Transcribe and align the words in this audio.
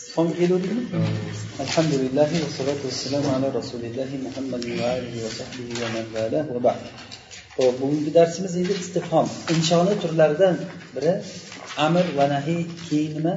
istifhom 0.00 0.28
keluvdikmi 0.38 0.82
alhamdulillahi 1.64 2.36
vasalatu 2.44 2.82
vassalamu 2.88 3.28
ala 3.36 3.48
rasulillahi 3.58 4.16
muhammadin 4.26 4.72
va 4.80 4.88
alihi 4.96 5.18
va 5.24 5.30
sahbihi 5.40 5.74
va 5.82 5.88
man 5.94 6.06
valah 6.14 6.42
va 6.54 6.60
ba'd. 6.66 6.80
Ho'p 7.56 7.74
bugungi 7.80 8.10
darsimiz 8.18 8.52
endi 8.60 8.72
istifhom. 8.82 9.26
Inshoni 9.54 9.94
turlaridan 10.02 10.56
biri 10.94 11.12
amr 11.86 12.04
va 12.18 12.24
nahiy 12.34 12.60
keyin 12.88 13.12
nima? 13.18 13.34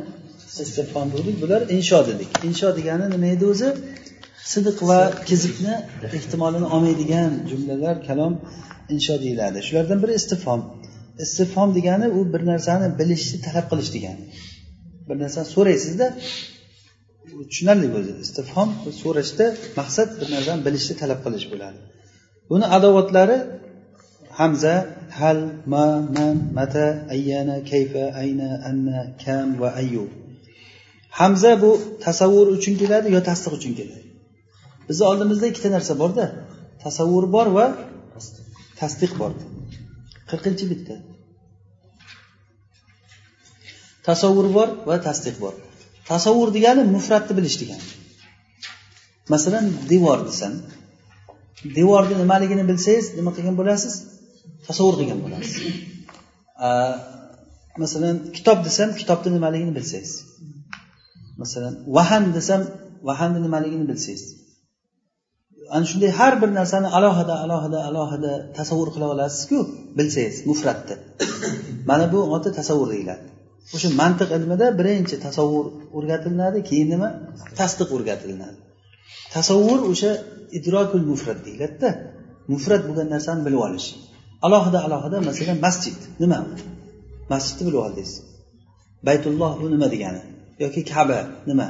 Istifhom 0.65 1.07
dedik. 1.15 1.35
Bular 1.43 1.61
insho 1.75 1.99
dedik. 2.09 2.31
Insho 2.49 2.69
degani 2.79 3.05
nima 3.15 3.27
edi 3.35 3.45
o'zi? 3.53 3.69
Sidiq 4.51 4.77
va 4.89 4.99
kizibni 5.29 5.75
ehtimolini 6.17 6.67
olmaydigan 6.75 7.31
jumlalar 7.49 7.95
kalom 8.07 8.33
insho 8.95 9.15
deyiladi. 9.23 9.57
Shulardan 9.67 9.99
biri 10.03 10.13
istifhom. 10.21 10.61
Istifhom 11.25 11.69
degani 11.77 12.07
u 12.17 12.19
bir 12.33 12.41
narsani 12.51 12.87
bilishni 12.99 13.37
talab 13.47 13.65
qilish 13.71 13.91
degani. 13.95 14.21
Bir 15.07 15.17
narsani 15.23 15.47
so'raysizda 15.55 16.07
tushunarli 17.49 17.87
o'zi 17.97 18.13
istifhom 18.25 18.69
so'rashda 19.01 19.45
maqsad 19.79 20.09
bir 20.19 20.27
narsani 20.35 20.61
bilishni 20.67 20.95
talab 21.01 21.19
qilish 21.25 21.45
bo'ladi. 21.53 21.79
Buni 22.49 22.65
adovatlari 22.77 23.37
hamza 24.39 24.75
hal 25.19 25.39
ma 25.73 25.85
man 26.15 26.35
mata 26.57 26.87
ayyana 27.15 27.57
kayfa 27.71 28.03
ayna 28.21 28.49
anna 28.69 28.99
kam 29.23 29.47
va 29.61 29.69
ayyu 29.81 30.05
hamza 31.19 31.51
bu 31.63 31.71
tasavvur 32.05 32.47
uchun 32.57 32.73
keladi 32.81 33.07
yo 33.15 33.21
tasdiq 33.29 33.53
uchun 33.59 33.73
keladi? 33.79 34.07
Bizni 34.87 35.03
oldimizda 35.11 35.45
ikkita 35.51 35.69
narsa 35.75 35.93
borda. 36.01 36.25
Tasavvur 36.83 37.25
bor 37.35 37.47
va 37.57 37.65
tasdiq 38.79 39.11
bor. 39.21 39.31
Qirqinchi 40.29 40.65
bitta. 40.71 40.95
Tasavvur 44.07 44.47
bor 44.57 44.69
va 44.89 44.95
tasdiq 45.07 45.35
bor. 45.43 45.55
Tasavvur 46.09 46.49
degani 46.57 46.81
mufratni 46.95 47.33
bilish 47.37 47.57
degani. 47.61 47.85
Masalan 49.33 49.65
devor 49.91 50.19
desam 50.29 50.53
devorni 51.77 52.15
nimaligini 52.23 52.63
bilsangiz 52.69 53.05
nima 53.17 53.31
qilgan 53.35 53.55
bo'lasiz? 53.59 53.93
Tasavvur 54.67 54.95
qilgan 54.99 55.19
bo'lasiz. 55.25 55.53
Masalan 57.83 58.15
kitob 58.35 58.59
desam 58.67 58.89
kitobni 58.99 59.29
nimaligini 59.37 59.73
bilsangiz. 59.77 60.13
Masalan 61.41 61.73
vahan 61.97 62.25
desam 62.37 62.61
vahanni 63.07 63.39
nimaligini 63.45 63.85
bilsangiz. 63.91 64.23
Ana 65.75 65.85
shunday 65.91 66.11
har 66.19 66.33
bir 66.41 66.49
narsani 66.59 66.87
alohida 66.97 67.35
alohida 67.45 67.79
alohida 67.89 68.31
tasavvur 68.57 68.89
qila 68.95 69.05
olasizku 69.13 69.57
bilsangiz 69.97 70.37
mufratni 70.49 70.95
mana 71.89 72.05
bu 72.13 72.19
oti 72.35 72.49
tasavvur 72.59 72.89
deyiladi 72.93 73.32
o'sha 73.75 73.89
mantiq 74.01 74.29
ilmida 74.37 74.67
birinchi 74.79 75.15
tasavvur 75.25 75.65
o'rgatilinadi 75.97 76.59
keyin 76.69 76.87
nima? 76.93 77.09
Tasdiq 77.59 77.89
o'rgatilinadi 77.95 78.57
tasavvur 79.35 79.79
o'sha 79.91 80.11
idrokul 80.57 81.03
mufrat 81.11 81.39
deyiladida. 81.47 81.89
Mufrat 82.53 82.81
bo'lgan 82.87 83.07
narsani 83.15 83.41
bilib 83.47 83.61
olish. 83.67 83.87
Alohida 84.45 84.79
alohida 84.87 85.17
masalan 85.29 85.57
masjid. 85.65 85.97
Nima? 86.23 86.39
Masjidni 87.33 87.63
bilib 87.67 87.81
oldingiz. 87.85 88.11
Baytulloh 89.07 89.51
bu 89.61 89.65
nima 89.73 89.87
degani? 89.93 90.21
Yoki 90.63 90.81
kaba 90.91 91.19
nima? 91.49 91.67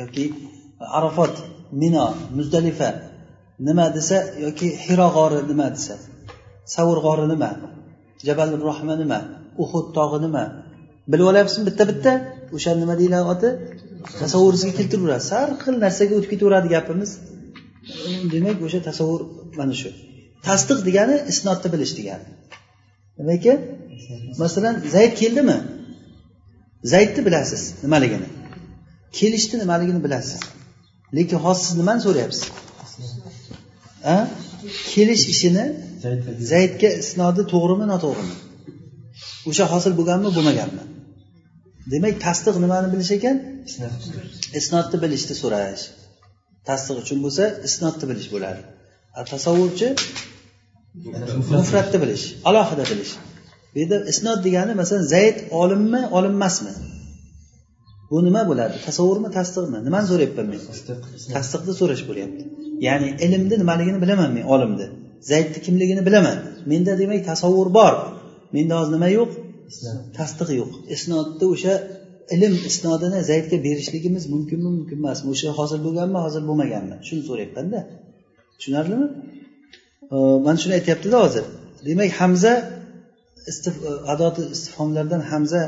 Yoki 0.00 0.24
arafot 0.98 1.34
mino 1.82 2.04
muzdalifa 2.36 2.88
nima 3.68 3.84
desa 3.96 4.16
yoki 4.44 4.68
hiro 4.84 5.08
g'ori 5.16 5.38
nima 5.50 5.66
desa? 5.76 5.94
Savur 6.74 6.98
g'ori 7.06 7.24
nima? 7.32 7.50
Jabal 8.26 8.50
rohma 8.68 8.94
nima? 9.02 9.18
Uhud 9.64 9.86
tog'i 9.96 10.18
nima? 10.26 10.44
Bilib 11.12 11.26
olyapsizmi? 11.32 11.64
Bitta 11.70 11.84
bitta. 11.90 12.12
O'sha 12.56 12.74
nima 12.82 12.94
deyiladi 13.00 13.26
oti? 13.34 13.48
Tasavvuringizga 14.20 14.72
keltiraverasiz 14.78 15.32
har 15.38 15.50
xil 15.64 15.74
narsaga 15.84 16.14
o'tib 16.18 16.30
ketaveradi 16.34 16.68
gapimiz. 16.76 17.10
Demak 18.34 18.56
o'sha 18.66 18.80
tasavvur 18.88 19.20
mana 19.58 19.74
shu. 19.80 19.90
Tasdiq 20.48 20.78
degani 20.88 21.16
isnodni 21.32 21.68
bilish 21.74 21.94
degani. 21.98 22.26
Nima 23.18 23.32
ekan 23.38 23.58
masalan 24.42 24.74
zayd 24.94 25.12
keldimi? 25.22 25.58
Zaydni 26.92 27.20
bilasiz 27.28 27.62
nimaligini. 27.84 28.28
Kelishni 29.18 29.56
nimaligini 29.62 30.00
bilasiz. 30.06 30.40
Lekin 31.16 31.38
hozir 31.44 31.64
siz 31.66 31.76
nimani 31.80 32.00
so'rayapsiz? 32.06 32.44
Kelish 34.92 35.24
ishini 35.34 35.64
zaydga 36.52 36.88
isnodi 37.02 37.42
to'g'rimi 37.52 37.86
noto'g'rimi 37.92 38.34
o'sha 39.48 39.64
hosil 39.72 39.92
bo'lganmi 39.98 40.30
bo'lmaganmi? 40.36 40.84
Demak 41.92 42.14
tasdiq 42.26 42.56
nimani 42.64 42.88
bilish 42.94 43.12
ekan? 43.18 43.36
Isnodni 44.60 44.96
bilishni 45.04 45.34
so'rash. 45.42 45.82
Tasdiq 46.68 46.96
uchun 47.02 47.18
bo'lsa 47.24 47.44
isnodni 47.68 48.04
bilish 48.10 48.28
bo'ladi 48.34 48.62
tasavvurchi 49.32 49.88
mufratni 51.56 51.98
bilish 52.02 52.24
alohida 52.48 52.84
bilish. 52.90 53.12
Bu 53.74 53.78
yerda 53.82 53.96
isnod 54.12 54.38
degani 54.46 54.74
masalan 54.80 55.04
zayd 55.14 55.36
olimmi 55.50 56.00
olim 56.16 56.34
emasmi 56.38 56.72
bu 58.10 58.24
nima 58.24 58.42
bo'ladi? 58.50 58.74
Tasavvurmi 58.86 59.30
tasdiqmi? 59.38 59.78
Nimani 59.86 60.06
so'rayapman 60.12 60.46
men? 60.52 60.60
Tasdiqni 61.36 61.72
so'rash 61.80 62.02
bo'lyapti. 62.08 62.42
Ya'ni 62.86 63.08
ilmni 63.24 63.56
nimaligini 63.62 63.98
bilaman 64.04 64.30
men 64.36 64.44
olimni. 64.54 64.86
Zaydni 65.30 65.58
kimligini 65.66 66.02
bilaman. 66.08 66.38
Menda 66.70 66.92
demak 67.02 67.20
tasavvur 67.30 67.68
bor. 67.78 67.94
Menda 68.54 68.74
hozir 68.80 68.92
nima 68.96 69.08
yo'q? 69.18 69.30
Tasdiq 70.18 70.50
yo'q. 70.60 70.70
Isnodni 70.94 71.46
o'sha 71.54 71.74
ilm 72.34 72.54
isnodini 72.70 73.18
zaydga 73.30 73.56
berishligimiz 73.66 74.24
mumkinmi 74.34 74.70
mumkin 74.76 74.98
emasmi? 75.02 75.26
O'sha 75.34 75.50
hozir 75.58 75.78
bo'lganmi 75.86 76.18
hozir 76.24 76.42
bo'lmaganmi? 76.48 76.96
Shuni 77.06 77.22
so'rayapmanda 77.28 77.80
tushunarlimi? 78.58 79.06
Mana 80.46 80.58
shuni 80.62 80.74
aytyaptida 80.78 81.16
hozir. 81.24 81.44
Demak 81.88 82.10
hamza 82.20 82.52
adoti 84.14 84.42
istifhomlardan 84.54 85.22
hamza 85.30 85.62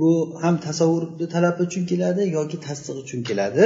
bu 0.00 0.10
ham 0.42 0.54
tasavvurni 0.66 1.26
talabi 1.34 1.60
uchun 1.68 1.84
keladi 1.90 2.22
yoki 2.36 2.56
tasdiq 2.66 2.96
uchun 3.04 3.20
keladi. 3.28 3.64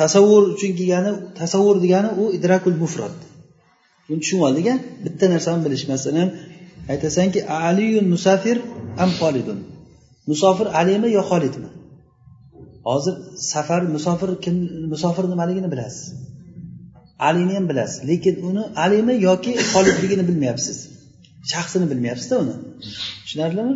Tasavvur 0.00 0.42
uchun 0.54 0.72
kelgani 0.78 1.10
tasavvur 1.40 1.76
degani 1.84 2.10
u 2.22 2.24
idrakul 2.36 2.76
mufrat 2.82 3.16
buni 4.06 4.20
tushunib 4.22 4.44
oldik 4.48 4.66
bitta 5.04 5.26
narsani 5.34 5.60
bilish 5.66 5.84
masalan 5.92 6.28
aytasanki 6.92 7.40
aliyun 7.68 8.06
musafir 8.14 8.56
am 9.02 9.10
xolidun. 9.20 9.58
Musofir 10.30 10.66
alimi 10.80 11.08
yo 11.16 11.22
xolidmi 11.30 11.68
hozir 12.84 13.14
safar 13.52 13.82
musofir 13.94 14.30
kim 14.44 14.56
musofir 14.92 15.24
nimaligini 15.32 15.68
bilasiz. 15.74 16.04
Alini 17.28 17.54
ham 17.58 17.66
bilasiz 17.70 17.98
lekin 18.10 18.34
uni 18.48 18.62
alimi 18.84 19.14
yoki 19.28 19.52
xolidligini 19.72 20.24
bilmayapsiz. 20.28 20.78
Shaxsini 21.52 21.86
bilmayapsizda 21.90 22.36
uni. 22.44 22.54
Tushunarlimi? 23.24 23.74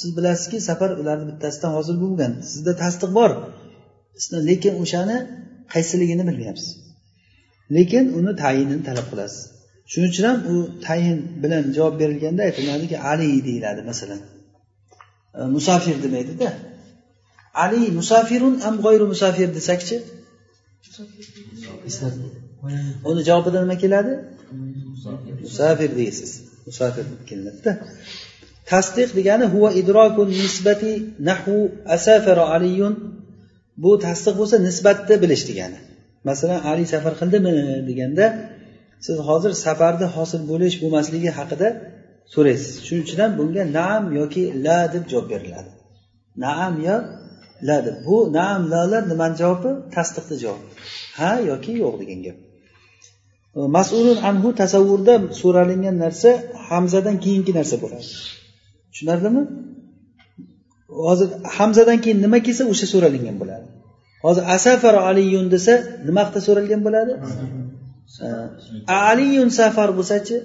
Siz 0.00 0.10
bilasizki 0.16 0.58
safar 0.68 0.90
ularni 1.00 1.24
bittasidan 1.30 1.72
hosil 1.76 1.96
bo'lgan. 2.04 2.32
Sizda 2.50 2.72
tasdiq 2.82 3.10
bor. 3.18 3.30
Lekin 4.48 4.74
o'shani 4.82 5.16
qaysiligini 5.74 6.24
bilmayapsiz. 6.28 6.70
Lekin 7.76 8.04
uni 8.18 8.32
tayinini 8.42 8.82
talab 8.88 9.06
qilasiz. 9.12 9.42
Shuning 9.90 10.10
uchun 10.12 10.24
ham 10.30 10.38
u 10.52 10.54
tayin 10.86 11.18
bilan 11.42 11.64
javob 11.76 11.94
berilganda 12.00 12.42
aytiladiki 12.48 12.96
ali 13.12 13.28
deyiladi 13.48 13.82
masalan. 13.90 14.20
E, 15.38 15.40
musafir 15.56 15.96
demaydida. 16.04 16.48
Ali 17.64 17.82
musafirun 17.98 18.54
am 18.68 18.74
g'oyru 18.84 19.06
musafir 19.12 19.48
desakchi? 19.58 19.96
Uni 23.10 23.22
javobida 23.28 23.58
nima 23.64 23.76
keladi? 23.84 24.12
Musafir 25.46 25.90
deysiz. 26.00 26.30
Musafir 26.68 27.04
deb 27.12 27.22
keladida 27.30 27.72
tasdiq 28.70 29.10
degani 29.18 29.46
huva 29.54 29.70
idrokun 29.80 30.28
nisbati 30.42 30.92
nahu 31.28 31.56
asafara 31.96 32.44
aliyun. 32.56 32.94
Bu 33.82 33.90
tasdiq 34.06 34.34
bo'lsa 34.40 34.56
nisbatni 34.68 35.16
bilish 35.22 35.44
degani. 35.50 35.78
Masalan 36.28 36.60
ali 36.70 36.84
safar 36.94 37.14
qildimi 37.20 37.52
deganda 37.88 38.26
siz 39.06 39.16
hozir 39.28 39.52
safarni 39.64 40.06
hosil 40.16 40.42
bo'lish 40.50 40.76
bo'lmasligi 40.82 41.30
haqida 41.38 41.68
so'raysiz. 42.34 42.72
Shuning 42.86 43.02
uchun 43.06 43.18
ham 43.22 43.32
bunga 43.40 43.62
naam 43.78 44.02
yoki 44.20 44.42
la 44.64 44.78
deb 44.94 45.04
javob 45.10 45.26
beriladi. 45.32 45.70
Naam 46.44 46.74
yo 46.86 46.96
la 47.68 47.76
deb. 47.86 47.96
Bu 48.06 48.16
naam 48.38 48.60
lalar 48.72 49.02
nimani 49.12 49.34
javobi? 49.42 49.70
Tasdiqni 49.94 50.36
javobi 50.44 50.66
ha 51.18 51.30
yoki 51.50 51.72
yo'q 51.82 51.94
degan 52.02 52.20
gap. 52.26 52.36
Masulun 53.76 54.18
anhu 54.28 54.48
tasavvurda 54.62 55.14
so'ralingan 55.40 55.96
narsa 56.04 56.30
hamzadan 56.68 57.16
keyingi 57.24 57.52
narsa 57.58 57.76
bo'ladi. 57.84 58.08
Tushunarlimi? 58.92 59.42
Hozir 61.06 61.28
hamzadan 61.56 61.98
keyin 62.04 62.18
nima 62.24 62.38
kelsa 62.46 62.62
o'sha 62.72 62.86
so'ralingan 62.94 63.36
bo'ladi. 63.42 63.66
Hozir 64.26 64.44
asafar 64.56 64.94
aliyun 65.08 65.46
desa 65.54 65.74
nima 66.06 66.20
haqida 66.24 66.40
so'ralgan 66.48 66.80
bo'ladi? 66.86 67.12
Aliyun 69.10 69.48
safar 69.60 69.88
bo'lsachi? 69.98 70.36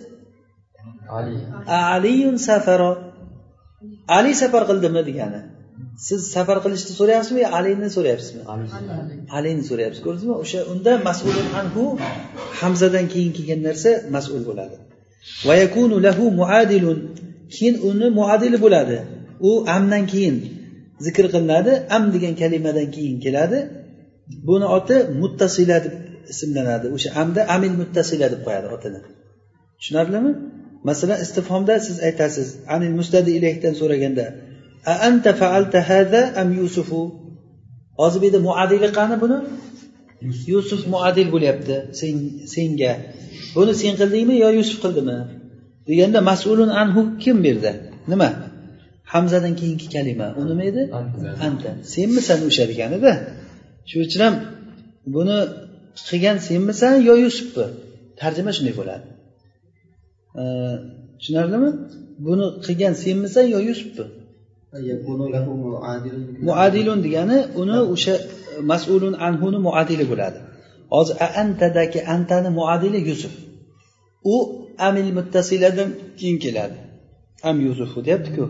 Aliyun 1.68 2.38
safaro. 2.48 2.92
Ali 4.18 4.32
safar 4.42 4.64
qildimi 4.70 5.02
degani. 5.10 5.42
Siz 6.08 6.22
safar 6.36 6.58
qilishni 6.64 6.94
so'rayapsizmi 7.00 7.40
yo 7.46 7.50
alini 7.58 7.90
so'rayapsizmi 7.96 8.42
alini 9.38 9.64
so'rayapsiz 9.70 10.02
ko'rdingizmi? 10.06 10.36
O'sha 10.44 10.60
unda 10.74 10.92
mas'ulun 11.08 11.48
anhu 11.60 11.84
hamzadan 12.62 13.06
keyin 13.14 13.32
kelgan 13.38 13.62
narsa 13.68 13.92
mas'ul 14.16 14.44
bo'ladi. 14.50 14.76
Lahu 16.08 16.24
muadilun. 16.42 17.00
Keyin 17.56 17.76
uni 17.90 18.08
muadili 18.20 18.58
bo'ladi. 18.66 18.98
U 19.50 19.52
amdan 19.76 20.04
keyin 20.14 20.36
zikr 21.06 21.26
qilinadi 21.34 21.72
am 21.96 22.04
degan 22.14 22.34
kalimadan 22.42 22.88
keyin 22.96 23.18
keladi. 23.26 23.60
Buni 24.48 24.68
oti 24.78 24.96
muttasila 25.22 25.78
deb 25.86 25.94
ismlanadi. 26.34 26.88
O'sha 26.96 27.10
amda 27.22 27.42
amil 27.56 27.74
muttasila 27.82 28.28
deb 28.34 28.42
qo'yadi 28.46 28.68
otini. 28.76 29.00
Tushunarlimi? 29.80 30.32
Masalan 30.90 31.18
istifhomda 31.26 31.74
siz 31.88 31.98
aytasiz 32.08 32.48
anil 32.76 32.94
mustadi 33.00 33.30
ilayhdan 33.38 33.74
so'raganda 33.82 34.26
a 34.92 34.94
anta 35.08 35.32
faalta 35.42 35.80
hada 35.90 36.22
am 36.42 36.50
yusufu? 36.62 37.02
Hozir 38.00 38.20
bu 38.22 38.26
yerda 38.28 38.40
muadili 38.48 38.88
qani 38.98 39.16
buni? 39.24 39.38
Yusuf. 40.52 40.82
Muadil 40.94 41.28
bo'lyapti 41.36 41.76
sen 42.00 42.16
senga. 42.54 42.94
Buni 43.56 43.74
sen 43.82 43.94
qildingmi 44.00 44.36
yo 44.44 44.50
yusuf 44.60 44.78
qildimi? 44.84 45.18
Deganda 45.90 46.20
mas'ulun 46.30 46.70
anhu 46.82 47.02
kim 47.24 47.36
bu 47.44 47.48
yerda 47.52 47.72
nima 48.12 48.30
hamzadan 49.14 49.54
keyingi 49.60 49.88
kalima 49.96 50.28
u 50.40 50.42
nima 50.50 50.64
edi? 50.72 50.82
Anta 51.48 51.70
senmisan 51.96 52.40
o'sha 52.48 52.64
deganida 52.72 53.12
shuning 53.90 54.06
uchun 54.08 54.22
ham 54.26 54.36
buni 55.16 55.38
qilgan 56.10 56.38
senmisan 56.50 56.94
yo 57.10 57.16
yusufmi 57.26 57.66
tarjima 58.20 58.52
shunday 58.58 58.74
bo'ladi. 58.80 59.06
Tushunarlimi? 61.20 61.70
Buni 62.26 62.46
qilgan 62.66 62.94
senmisan 63.04 63.46
yo 63.56 63.60
yusufmi 63.70 64.06
muadilun 66.48 67.00
degani 67.06 67.38
uni 67.62 67.78
o'sha 67.94 68.16
mas'ulun 68.72 69.16
anhuni 69.28 69.60
muadili 69.68 70.06
bo'ladi. 70.12 70.40
Hozir 70.94 71.16
antadagi 71.42 72.00
antani 72.16 72.50
muadili 72.60 73.00
yusuf. 73.10 73.34
U 74.34 74.36
amil 74.88 75.10
muttasiladan 75.18 75.90
keyin 76.20 76.38
keladi. 76.46 76.78
Am 77.50 77.58
yusufu 77.68 77.98
deyaptiku 78.08 78.44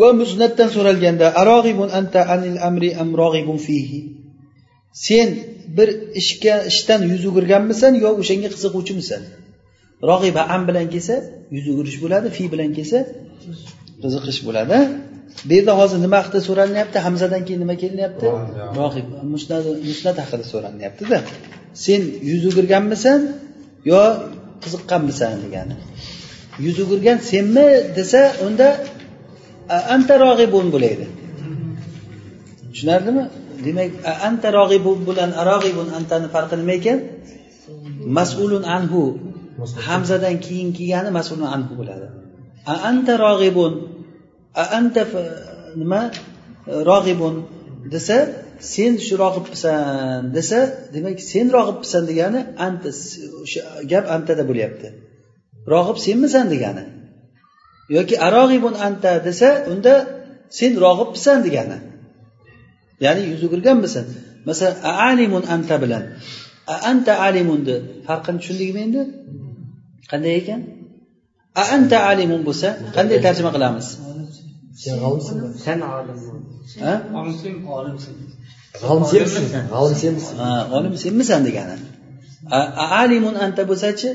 va 0.00 0.08
musnatdan 0.20 0.68
so'ralganda 0.76 1.26
arog'ibun 1.42 1.88
anta 1.98 2.20
anil 2.34 2.58
amri 2.68 2.90
am 3.02 3.08
rog'ibun 3.22 3.58
fihi? 3.66 4.00
Sen 5.06 5.28
bir 5.76 5.88
ishga 6.20 6.54
ishdan 6.70 7.00
yuz 7.12 7.22
o'girganmisan 7.30 7.92
yo 8.04 8.10
o'shanga 8.20 8.48
qiziquvchimisan? 8.54 9.22
Rog'iba 10.10 10.42
am 10.54 10.62
bilan 10.68 10.86
kelsa 10.94 11.14
yuz 11.56 11.66
o'girish 11.72 11.98
bo'ladi 12.04 12.28
fi 12.36 12.44
bilan 12.52 12.70
kelsa 12.78 12.98
qiziqish 14.02 14.40
bo'ladi. 14.46 14.78
Bu 15.48 15.52
yerda 15.56 15.72
hozir 15.80 15.98
nima 16.04 16.16
haqida 16.20 16.40
so'ralinyapti? 16.48 16.98
Hamzadan 17.06 17.42
keyin 17.46 17.60
nima 17.64 17.76
kelinyapti? 17.82 18.26
Rog'ib. 18.80 19.06
Musnat 19.90 20.16
haqida 20.22 20.44
so'ralinyaptida. 20.52 21.18
Sen 21.84 22.00
yuz 22.30 22.42
o'girganmisan 22.50 23.20
yo 23.90 24.00
qiziqqanmisan? 24.64 25.32
degani. 25.44 25.74
Yuz 26.64 26.76
o'girgan 26.84 27.18
senmi? 27.30 27.68
desa 27.98 28.22
unda 28.46 28.68
anta 29.94 30.14
rog'ibun 30.24 30.66
bo'ladi 30.74 31.06
tushunarlimi? 32.72 33.24
Demak 33.66 33.90
anta 34.28 34.48
rog'ibun 34.58 34.98
bilan 35.08 35.30
arog'ibun 35.42 35.88
antani 35.98 36.28
farqi 36.34 36.54
nima 36.62 36.74
ekan? 36.80 36.98
Mas'ulun 38.18 38.64
anhu. 38.76 39.02
Hamzadan 39.88 40.36
keyin 40.46 40.68
kelgani 40.78 41.10
mas'ulun 41.18 41.48
anhu 41.56 41.72
bo'ladi. 41.80 42.06
A 42.72 42.74
anta 42.90 43.14
rog'ibun 43.26 43.72
a 44.62 44.64
anta 44.78 45.02
nima? 45.82 46.02
Rog'ibun 46.90 47.34
desa 47.94 48.16
sen 48.72 48.92
shu 49.06 49.14
rog'ibsan 49.24 50.22
desa 50.36 50.60
demak 50.94 51.18
sen 51.32 51.46
rog'ibsan 51.56 52.02
degani 52.10 52.40
anta 52.66 52.90
o'sha 53.42 53.62
gap 53.92 54.04
antada 54.16 54.42
bo'lyapti. 54.50 54.88
Rog'ib 55.72 55.98
senmisan 56.06 56.46
degani. 56.54 56.84
Yoki 57.96 58.16
arog'ibun 58.26 58.74
anta 58.86 59.12
desa 59.26 59.48
unda 59.72 59.94
sen 60.58 60.72
rog'ibsan 60.84 61.38
degani. 61.46 61.78
Ya'ni 63.04 63.22
yuz 63.32 63.42
o'girganmisan. 63.46 64.06
Masalan 64.48 64.76
alimun 65.08 65.44
anta 65.54 65.76
bilan. 65.82 66.04
A 66.72 66.74
anta 66.90 67.12
alimunni 67.26 67.76
farqini 68.06 68.38
tushundingmi 68.42 68.80
endi 68.86 69.00
qanday 70.10 70.34
ekan? 70.40 70.60
A 71.60 71.62
anta 71.76 71.96
alimun 72.10 72.40
bo'lsa 72.48 72.68
qanday 72.96 73.18
tarjima 73.26 73.50
qilamiz? 73.56 73.86
Sen 74.82 74.96
olimsan. 75.06 75.36
Sen 75.64 75.78
olimsan 77.18 77.54
olim 78.92 79.04
senmisan 79.12 79.64
olim 79.80 79.96
senmisan 80.02 80.36
olim 80.76 80.94
senmisan 81.04 81.40
degani. 81.48 81.76
Alimun 83.02 83.36
anta 83.44 83.62
bo'lsachi? 83.70 84.08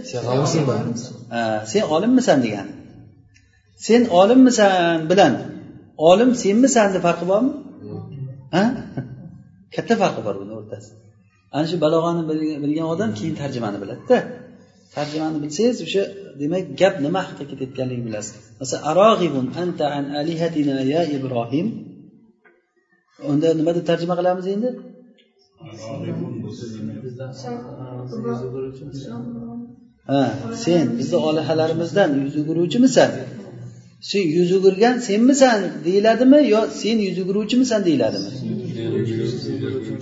Sen 1.71 1.83
olimmisan 1.95 2.39
degani 2.47 2.73
sen 3.77 4.01
olimmisan 4.19 5.09
bilan. 5.09 5.33
Olim 5.97 6.35
senmisanni 6.43 6.99
farqi 7.05 7.25
bormi? 7.31 7.51
Ha? 8.55 8.63
Katta 9.75 9.93
farqi 10.01 10.21
bor 10.25 10.35
buni 10.41 10.53
o'rtasida 10.59 11.05
ana 11.55 11.65
shu 11.71 11.77
balog'ani 11.85 12.21
bilgan 12.63 12.87
odam 12.93 13.11
keyin 13.17 13.35
tarjimani 13.41 13.77
biladida. 13.83 14.17
Tarjimani 14.95 15.37
bilsangiz 15.43 15.77
o'sha 15.85 16.03
demak 16.41 16.63
gap 16.81 16.95
nima 17.05 17.19
haqida 17.27 17.45
ketayotganligini 17.51 18.05
bilasiz 18.09 18.33
masalan 18.59 18.83
arog'ibun 18.91 19.45
anta 19.61 19.85
an 19.97 20.05
alihatina 20.21 20.75
ya 20.93 21.01
ibrohim 21.17 21.67
unda 23.31 23.47
nima 23.59 23.71
deb 23.77 23.85
tarjima 23.91 24.15
qilamiz 24.19 24.45
endi? 24.55 24.69
Ha 30.11 30.23
sen 30.63 30.85
bizni 30.99 31.17
olihalarimizdan 31.29 32.09
yuz 32.23 32.33
o'giruvchimisan 32.41 33.11
sen 34.09 34.23
yuz 34.37 34.49
o'girgan 34.57 34.95
senmisan 35.07 35.59
deyiladimi 35.85 36.39
yo 36.53 36.61
sen 36.81 36.97
yuz 37.07 37.17
o'giruvchimisan 37.23 37.81
deyiladimi? 37.87 38.29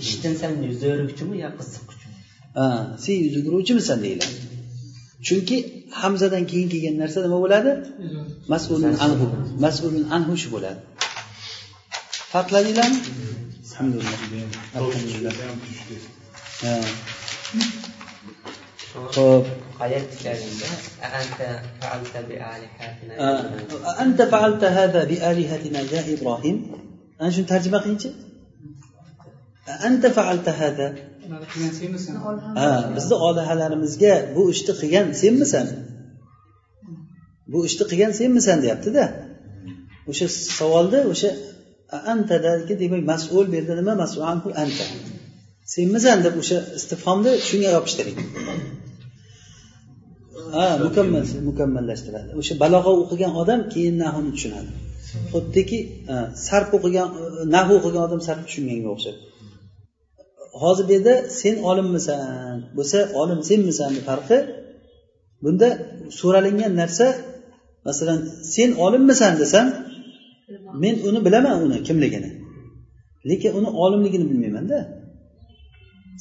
Ishdan 0.06 0.34
sen 0.42 0.52
yuz 0.68 0.80
o'giruvchimi 0.88 1.36
yo 1.44 1.50
qiziquvchimi 1.58 2.14
ha 2.58 2.66
sen 3.04 3.16
yuz 3.24 3.34
o'giruvchimisan 3.40 3.98
deyiladi. 4.04 4.34
Chunki 5.26 5.56
hamzadan 6.02 6.44
keyin 6.50 6.68
kelgan 6.72 6.96
narsa 7.02 7.18
nima 7.26 7.38
bo'ladi? 7.44 7.70
Mas'ulun 8.52 8.94
anhu. 9.04 9.26
Mas'ulun 9.64 10.04
anhu 10.16 10.32
shu 10.42 10.48
bo'ladi. 10.54 10.80
Farqladinglarmi? 12.32 12.98
Alhamdulillah 14.78 15.34
ho'p 18.94 19.46
anta 24.02 24.24
faalta 24.34 24.66
ah, 24.68 24.74
hada 24.78 25.00
bi 25.10 25.16
alihatina 25.30 25.80
ya 25.94 26.02
ibrohim 26.14 26.56
ana 27.20 27.30
shuni 27.34 27.46
tarjima 27.52 27.78
qilingchi. 27.84 28.10
Anta 29.88 30.08
faalta 30.18 30.50
ha 30.60 30.68
ah, 32.64 32.80
bizni 32.96 33.16
olihalarimizga 33.28 34.14
bu 34.36 34.42
ishni 34.54 34.72
qilgan 34.80 35.06
senmisan? 35.22 35.66
Bu 37.52 37.58
ishni 37.68 37.84
qilgan 37.90 38.12
senmisan 38.20 38.58
deyaptida. 38.64 39.04
O'sha 40.10 40.26
savolni 40.58 41.00
o'sha 41.12 41.30
antadagi 42.12 42.74
demak 42.82 43.02
mas'ul 43.12 43.44
bu 43.50 43.54
yerda 43.58 43.74
nima? 43.80 43.94
Mas'ul 44.02 44.22
anta. 44.64 44.84
Senmisan 45.74 46.18
deb 46.26 46.34
o'sha 46.42 46.58
istifhomni 46.78 47.32
shunga 47.48 47.70
yopishtiring. 47.76 48.18
Ha 50.54 50.66
mukammal 50.86 51.24
mukammallashtiradi. 51.48 52.30
O'sha 52.40 52.54
balog'a 52.62 52.92
o'qigan 53.02 53.32
odam 53.42 53.60
keyin 53.72 53.94
nahuni 54.02 54.30
tushunadi. 54.36 54.70
Xuddiki 55.32 55.78
sarf 56.46 56.68
o'qigan 56.76 57.08
nahu 57.54 57.72
o'qigan 57.78 58.02
odam 58.08 58.20
sarf 58.26 58.40
tushunganga 58.48 58.88
o'xshaydi. 58.94 59.20
Hozir 60.62 60.84
bu 60.88 60.92
yerda 60.96 61.14
sen 61.40 61.54
olimmisan 61.70 62.56
bo'lsa 62.76 62.98
olim 63.20 63.40
senmisanni 63.50 64.00
farqi 64.08 64.38
bunda 65.44 65.68
so'ralingan 66.20 66.72
narsa 66.80 67.06
masalan 67.86 68.18
sen 68.54 68.70
olimmisan 68.86 69.32
desam 69.42 69.66
men 70.82 70.94
uni 71.08 71.20
bilaman 71.26 71.56
uni 71.66 71.78
kimligini. 71.88 72.30
Lekin 73.28 73.50
uni 73.58 73.68
olimligini 73.84 74.24
bilmaymanda. 74.30 74.78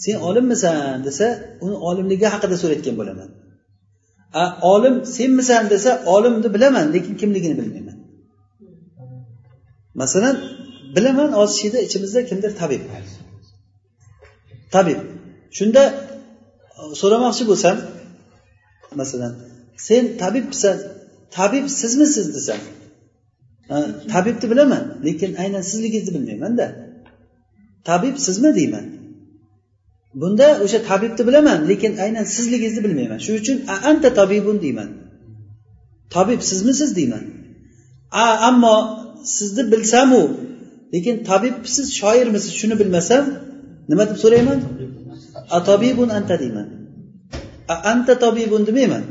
Sen 0.03 0.15
olimmisan 0.27 0.97
desa 1.07 1.27
uni 1.65 1.75
olimligi 1.89 2.27
haqida 2.33 2.55
so'rayotgan 2.61 2.95
bo'laman. 3.01 3.29
Olim 4.61 5.05
senmisan 5.05 5.69
desa 5.69 6.03
olimni 6.05 6.53
bilaman 6.53 6.93
lekin 6.93 7.15
kimligini 7.17 7.57
bilmayman. 7.57 7.97
Masalan 9.93 10.35
bilaman 10.95 11.33
ozishida 11.33 11.79
ichimizda 11.87 12.25
kimdir 12.25 12.55
tabib. 12.55 12.81
Tabib. 14.71 14.99
Shunda 15.57 15.83
e, 16.79 16.81
so'ramoqchi 17.01 17.43
bo'lsam 17.49 17.77
masalan 19.01 19.33
sen 19.87 20.03
tabibsan 20.21 20.77
tabib 21.37 21.65
sizmisiz 21.79 22.27
desam 22.35 22.61
tabibni 24.13 24.47
bilaman 24.51 24.83
lekin 25.05 25.31
aynan 25.35 25.61
sizligingizni 25.61 26.13
bilmaymanda. 26.15 26.65
Tabib 27.89 28.15
sizmi 28.17 28.55
deyman. 28.55 28.85
Bunda 30.21 30.47
o'sha 30.63 30.79
tabibni 30.89 31.23
bilaman 31.27 31.59
lekin 31.69 31.93
aynan 32.03 32.25
sizligingizni 32.35 32.81
bilmayman. 32.85 33.19
Shuning 33.25 33.41
uchun 33.43 33.57
anta 33.89 34.09
tabibun 34.19 34.57
deyman. 34.65 34.89
Tabib 36.15 36.41
sizmisiz? 36.49 36.89
deyman. 36.99 37.23
A 38.23 38.25
ammo 38.49 38.75
sizni 39.37 39.63
bilsamu 39.71 40.21
lekin 40.93 41.15
tabibsiz 41.29 41.87
shoirmisiz? 41.99 42.51
Shuni 42.59 42.75
bilmasam 42.81 43.23
nima 43.89 44.03
deb 44.09 44.17
so'rayman? 44.23 44.59
A 45.55 45.57
tabibun 45.69 46.09
anta 46.17 46.35
deyman. 46.43 46.67
A 47.73 47.75
anta 47.91 48.13
tabibun 48.23 48.61
demayman. 48.69 49.03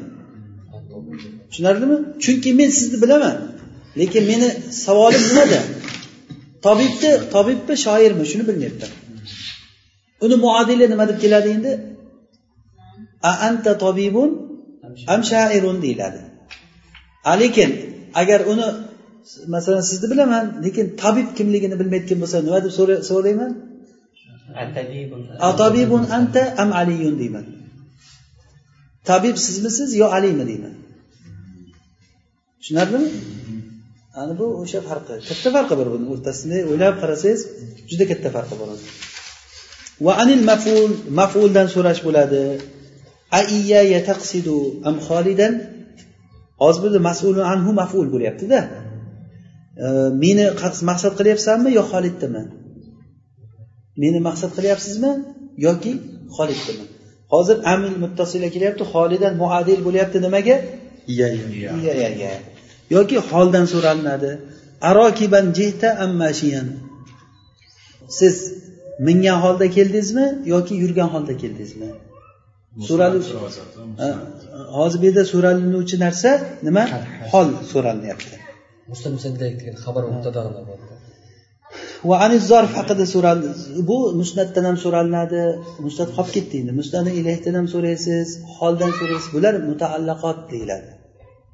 Tushunarlimi? 1.51 1.97
Chunki 2.25 2.51
men 2.59 2.71
sizni 2.79 2.99
bilaman 3.05 3.37
lekin 4.01 4.25
meni 4.31 4.49
savolim 4.85 5.23
nimada? 5.29 5.61
Tabibni 6.67 7.11
tabibmi 7.35 7.75
shoirmi? 7.85 8.25
Shuni 8.31 8.45
bilmayapman. 8.49 8.91
Uni 10.25 10.37
muadili 10.45 10.85
nima 10.93 11.05
deb 11.11 11.19
keladi 11.25 11.49
endi? 11.57 11.73
A 13.31 13.33
anta 13.49 13.73
tobibun 13.85 14.31
am 15.13 15.21
shairun 15.31 15.77
deyiladi. 15.85 16.21
Lekin 17.43 17.71
agar 18.21 18.41
uni 18.53 18.67
masalan 19.55 19.85
sizni 19.91 20.07
bilaman 20.13 20.45
lekin 20.65 20.87
tabib 21.03 21.29
kimligini 21.39 21.77
bilmayotgan 21.81 22.19
bo'lsa 22.23 22.37
nima 22.47 22.59
deb 22.65 22.73
so'rayman? 23.11 23.53
Atabibun 25.51 26.03
anta 26.19 26.43
am 26.63 26.71
aliyun 26.81 27.15
deyman. 27.23 27.47
Tabib 29.09 29.37
sizmisiz 29.47 29.91
yo 30.01 30.07
aliymi 30.17 30.45
deyman? 30.51 30.75
Tushunarlimi? 32.61 33.09
Ana 34.21 34.33
bu 34.41 34.47
o'sha 34.63 34.81
farqi. 34.89 35.15
Katta 35.29 35.49
farqi 35.57 35.75
bor 35.81 35.89
buni 35.95 36.07
o'rtasida. 36.13 36.57
O'ylab 36.71 36.95
qarasangiz 37.03 37.41
juda 37.91 38.05
katta 38.11 38.29
farqi 38.37 38.55
bor 38.61 38.69
va 40.05 40.13
anil 40.23 40.43
maful 40.51 40.91
mafuldan 41.21 41.67
so'rash 41.75 42.01
bo'ladi. 42.07 42.43
Aiya 43.41 44.01
taqsidu 44.11 44.57
am 44.89 44.97
xolidan 45.09 45.53
hozir 46.63 46.81
burada 46.83 47.01
masulun 47.11 47.45
anhu 47.53 47.71
maful 47.81 48.07
bo'lyaptida. 48.15 48.61
Meni 50.23 50.45
maqsad 50.91 51.13
qilyapsanmi 51.19 51.71
yo 51.79 51.83
xoliddimi 51.93 52.43
meni 54.03 54.19
maqsad 54.29 54.51
qilyapsizmi 54.57 55.13
yoki 55.67 55.93
xoliddimi 56.37 56.85
hozir 57.33 57.57
amil 57.73 57.97
muttasila 58.05 58.49
kelyapti 58.55 58.85
holidan 58.93 59.35
muadil 59.43 59.81
bo'lyapti 59.87 60.19
nimaga? 60.27 60.57
Iya 61.15 61.29
iya 61.35 62.09
iya. 62.19 62.33
Yoki 62.97 63.17
holdan 63.31 63.65
so'ralinadi 63.73 64.31
arokiban 64.91 65.47
jihta 65.59 65.89
ammashiyan 66.05 66.67
siz 68.19 68.37
mingan 69.07 69.39
holda 69.45 69.67
keldingizmi 69.77 70.27
yoki 70.55 70.75
yurgan 70.83 71.09
holda 71.15 71.35
keldingizmi? 71.43 71.89
So'rali 72.89 73.19
hozir 74.79 74.99
bu 75.03 75.05
yerda 75.09 75.25
so'ralinuvchi 75.33 75.97
narsa 76.05 76.31
nima? 76.67 76.85
Hol 77.33 77.49
so'ralinyapti. 77.73 78.35
Xabar 79.85 80.03
va 82.09 82.17
ani 82.25 82.39
zorf 82.51 82.73
haqida 82.79 83.05
so'raldi 83.15 83.49
bu 83.91 83.99
musnatdan 84.21 84.65
ham 84.69 84.77
so'ralinadi. 84.85 85.43
Musnat 85.87 86.09
qolib 86.17 86.33
ketdi 86.37 86.55
endi. 86.61 86.73
Musnat 86.81 87.07
ilayhdan 87.21 87.55
ham 87.59 87.67
so'raysiz 87.75 88.29
holdan 88.59 88.93
so'raysiz. 88.99 89.29
Bular 89.37 89.55
mutaallaqot 89.71 90.39
deyiladi. 90.53 90.91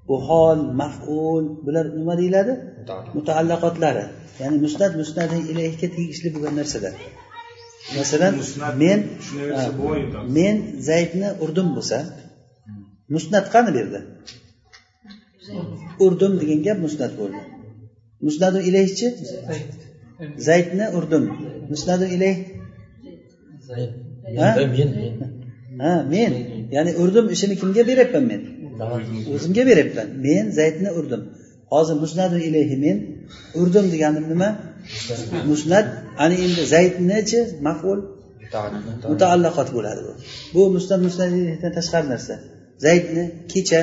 Bu 0.09 0.17
hol 0.29 0.61
maful 0.81 1.45
bular 1.67 1.87
nima 2.01 2.15
deyiladi? 2.21 2.53
Mutaallaqotlari. 3.19 4.05
Ya'ni 4.41 4.57
musnat 4.65 4.93
musnat 5.01 5.31
ilayhga 5.53 5.89
tegishli 5.97 6.29
bo'lgan 6.35 6.55
narsalar 6.61 6.95
masalan 7.97 8.35
men 8.83 9.01
men 10.39 10.57
zaydni 10.89 11.29
urdim 11.45 11.69
bo'lsa 11.77 11.99
musnat 13.15 13.47
qani 13.55 13.71
bu 13.75 13.79
yerda 13.83 14.01
urdim 16.05 16.33
degan 16.41 16.61
gap 16.67 16.79
musnat 16.87 17.13
bo'ldi. 17.21 17.41
Musnadu 18.27 18.61
ilayhchi 18.69 19.07
zaydni 20.49 20.87
urdim 20.99 21.25
musnadu 21.73 22.07
ilayh? 22.17 22.37
Ha? 25.83 25.95
Men 26.15 26.33
ya'ni 26.77 26.93
urdim 27.03 27.27
ishini 27.35 27.55
kimga 27.61 27.83
beryapman 27.91 28.25
men? 28.33 28.41
O'zimga 29.35 29.63
beryapman 29.71 30.09
men 30.27 30.45
zaydni 30.59 30.91
urdim 30.99 31.23
hozir 31.73 31.97
musnadu 32.05 32.39
ilayhi 32.49 32.77
men. 32.85 32.97
Urdim 33.61 33.87
deganim 33.95 34.25
nima? 34.33 34.49
Musnat 35.51 35.87
ana 36.23 36.35
endi 36.45 36.63
zaydnichi 36.75 37.41
maful. 37.67 37.99
Mutaallaqot. 39.13 39.69
Bo'ladi 39.77 40.01
bu. 40.07 40.13
Bu 40.55 40.61
musnat 40.77 41.01
musnatdan 41.07 41.73
tashqari 41.79 42.07
narsa. 42.15 42.35
Zaydni 42.87 43.25
kecha 43.53 43.81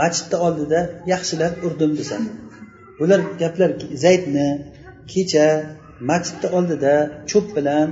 masjidni 0.00 0.36
oldida 0.46 0.80
yaxshilab 1.12 1.52
urdim 1.66 1.92
desam 2.00 2.22
bular 2.98 3.20
gaplar 3.42 3.70
zaydni 4.04 4.48
kecha 5.12 5.46
masjidni 6.10 6.48
oldida 6.58 6.94
cho'p 7.30 7.46
bilan 7.56 7.88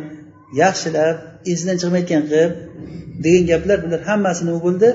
yaxshilab 0.62 1.16
esidan 1.52 1.78
chiqmayotgan 1.82 2.24
qilib 2.30 2.52
degan 3.24 3.44
gaplar 3.52 3.78
bular 3.86 4.02
hammasi 4.10 4.42
nima 4.48 4.60
bo'ldi 4.68 4.90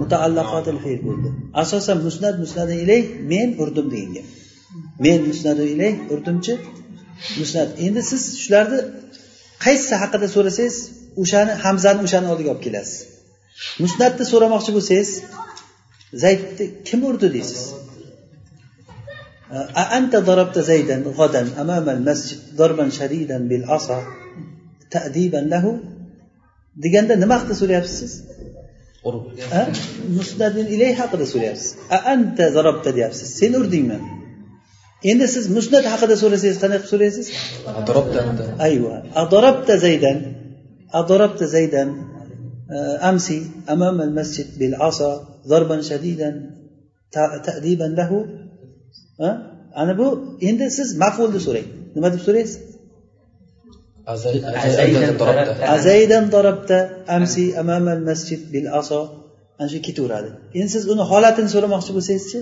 mutaallaqotil 0.00 0.78
fe'l 0.84 1.00
bo'ldi 1.08 1.28
asosan 1.62 1.98
musnat 2.06 2.34
musnadi 2.44 2.74
ilay 2.84 3.00
men 3.32 3.48
urdim 3.62 3.86
degan 3.94 4.10
gap 4.16 4.26
men 5.04 5.18
musnadu 5.30 5.62
ilay 5.74 5.92
urdimchi 6.12 6.52
musnat 7.40 7.68
endi 7.86 8.00
siz 8.10 8.22
shularni 8.42 8.78
qaysi 9.64 9.92
haqida 10.02 10.26
so'rasangiz 10.36 10.76
o'shani 11.22 11.52
hamzani 11.64 12.00
o'shani 12.06 12.26
oldiga 12.32 12.50
olib 12.54 12.62
kelasiz 12.66 12.98
musnatni 13.84 14.24
so'ramoqchi 14.32 14.70
bo'lsangiz 14.76 15.10
zaydni 16.22 16.64
kim 16.88 17.00
urdi 17.10 17.28
deysiz 17.38 17.62
أأنت 19.82 20.16
ضربت 20.28 20.56
زيدا 20.58 20.96
غدا 21.18 21.42
أمام 21.62 21.88
المسجد 21.96 22.38
ضربا 22.56 22.86
شديدا 22.98 23.38
بالعصا 23.48 23.98
تأديبا 24.91 25.37
له. 25.37 25.79
ديجاندا 26.77 27.15
نمخت 27.15 27.51
سوليابسس 27.51 28.23
أه؟ 29.53 29.67
مسدد 30.09 30.57
إليه 30.57 30.93
حق 30.93 31.23
سوليابس 31.23 31.75
أأنت 31.91 32.41
ضربت 32.41 32.87
ديابسس 32.87 33.37
سين 33.39 33.55
أردين 33.55 33.87
من؟ 33.89 33.99
إن 35.05 35.27
سيز 35.27 35.51
مسدد 35.51 35.85
حق 35.85 36.13
سوليابسس 36.13 36.61
خنق 36.61 36.85
سوليابسس 36.85 37.31
أضربت 37.67 38.15
أنت. 38.15 38.61
أيوة. 38.61 39.03
أضربت 39.15 39.71
زيدا. 39.71 40.35
أضربت 40.93 41.43
زيدا 41.43 41.95
أه، 42.71 43.09
أمسي 43.09 43.45
أمام 43.69 44.01
المسجد 44.01 44.59
بالعصا 44.59 45.39
ضربا 45.47 45.81
شديدا 45.81 46.49
تأديبا 47.45 47.83
له. 47.83 48.25
أه؟ 49.21 49.37
أنا 49.77 49.93
بو 49.93 50.17
إن 50.43 50.69
سيز 50.69 50.97
مفعول 50.97 51.41
سوري 51.41 51.63
نمخت 51.95 52.19
سوليابسس 52.19 52.59
azaydan 55.75 56.25
darabta 56.35 56.77
amsi 57.07 57.45
amamal 57.61 57.99
masjid 58.09 58.41
bil 58.53 58.67
aso. 58.79 59.01
Ana 59.59 59.69
shu 59.73 59.79
ketaveradi. 59.87 60.29
Endi 60.59 60.69
siz 60.75 60.83
uni 60.93 61.03
holatini 61.11 61.49
so'ramoqchi 61.55 61.91
bo'lsangizchi? 61.97 62.39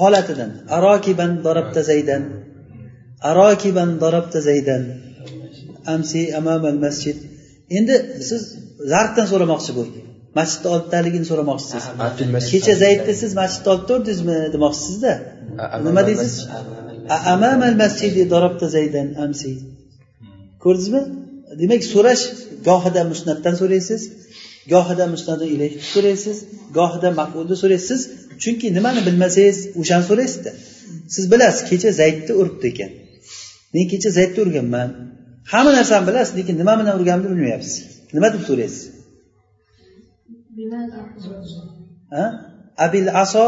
Holatidan. 0.00 0.50
Arokiban 0.76 1.32
darabta 1.46 1.80
zaydan. 1.90 2.22
Arokiban 3.30 3.90
darabta 4.04 4.38
zaydan. 4.48 4.82
Amsi 5.94 6.20
amamal 6.40 6.76
masjid. 6.86 7.16
Endi 7.78 7.94
siz 8.30 8.42
zarbdan 8.92 9.26
so'ramoqchi 9.32 9.72
bu 9.78 9.82
masjidni 10.38 10.68
olddaligini 10.74 11.26
so'ramoqchisiz. 11.30 11.84
Kecha 12.52 12.74
zaydni 12.84 13.14
siz 13.22 13.30
masjidni 13.40 13.68
oldida 13.74 13.92
urdingizmi 13.98 14.38
demoqchisizda. 14.54 15.12
Nima 15.86 16.02
deysiz 16.08 16.34
ko'rdingizmi 20.64 21.02
demak 21.60 21.82
so'rash 21.92 22.24
gohida 22.68 23.02
musnatdan 23.12 23.54
so'raysiz 23.60 24.02
gohida 24.72 25.04
musnadi 25.14 25.44
ilayh 25.54 25.72
so'raysiz 25.92 26.36
gohida 26.78 27.08
mafulni 27.20 27.56
so'raysiz. 27.62 28.00
Chunki 28.42 28.66
nimani 28.78 29.00
bilmasangiz 29.06 29.58
o'shani 29.80 30.04
so'raysizda. 30.10 30.50
Siz 31.14 31.24
bilasiz 31.32 31.60
kecha 31.70 31.90
zaydni 32.00 32.32
uribdi 32.40 32.66
ekan. 32.72 32.90
Men 33.74 33.84
kecha 33.92 34.10
zaydni 34.18 34.38
urganman. 34.44 34.88
Hamma 35.52 35.70
narsani 35.78 36.04
bilasiz 36.08 36.32
lekin 36.38 36.56
nima 36.60 36.74
bilan 36.80 36.94
urganimni 36.98 37.28
bilmayapsiz. 37.32 37.74
Nima 38.16 38.28
deb 38.34 38.42
so'raysiz? 38.48 38.82
Abil 42.86 43.08
aso 43.22 43.44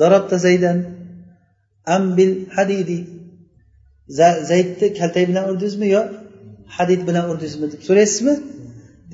darabta 0.00 0.36
zaydan 0.46 0.76
am 1.94 2.04
bil 2.16 2.32
hadidi 2.56 2.98
zaydni 4.50 4.86
kaltak 4.98 5.24
bilan 5.30 5.44
urdingizmi 5.50 5.88
yo 5.96 6.02
hadid 6.76 7.00
bilan 7.08 7.24
urdingizmi 7.30 7.66
deb 7.72 7.82
so'raysizmi? 7.88 8.34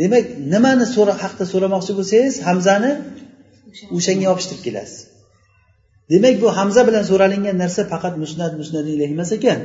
Demak 0.00 0.24
nimani 0.52 0.86
so'ra 0.96 1.14
haqda 1.22 1.44
so'ramoqchi 1.52 1.92
bo'lsangiz 1.98 2.34
hamzani 2.48 2.92
o'shanga 3.96 4.24
yopishtirib 4.30 4.62
kelasiz. 4.66 5.00
Demak 6.12 6.34
bu 6.42 6.48
hamza 6.58 6.82
bilan 6.88 7.04
so'ralingan 7.10 7.56
narsa 7.62 7.80
faqat 7.92 8.14
musnat 8.22 8.52
musnad 8.60 8.86
ilayhi 8.94 9.12
emas 9.16 9.30
ekan. 9.38 9.60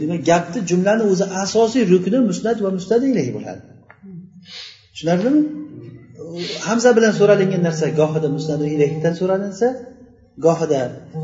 Demak 0.00 0.20
gapni 0.30 0.60
jumlani 0.70 1.04
o'zi 1.12 1.24
asosiy 1.44 1.82
rukni 1.92 2.18
musnat 2.30 2.58
va 2.64 2.70
musnad 2.78 3.02
ilayhi 3.12 3.32
bo'ladi. 3.36 3.62
Tushunarlimi? 4.92 5.40
Hamza 6.68 6.90
bilan 6.96 7.12
so'ralingan 7.20 7.62
narsa 7.68 7.84
gohida 8.00 8.28
musnad 8.36 8.60
ilayhidan 8.76 9.14
so'ralinsa 9.20 9.66
gohida 10.46 10.82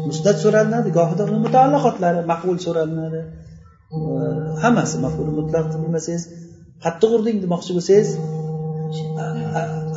musnat 0.08 0.36
so'ralinadi 0.44 0.88
gohida 0.98 1.22
uni 1.30 1.38
mutaallaqotlari 1.46 2.20
maqbul 2.32 2.56
so'ralinadi. 2.66 3.20
Hammasi 4.62 4.96
maful 5.04 5.28
mutlaq 5.38 5.66
bilmasangiz 5.82 6.24
qattiq 6.84 7.10
urding 7.16 7.36
demoqchi 7.44 7.72
bo'lsangiz 7.76 8.08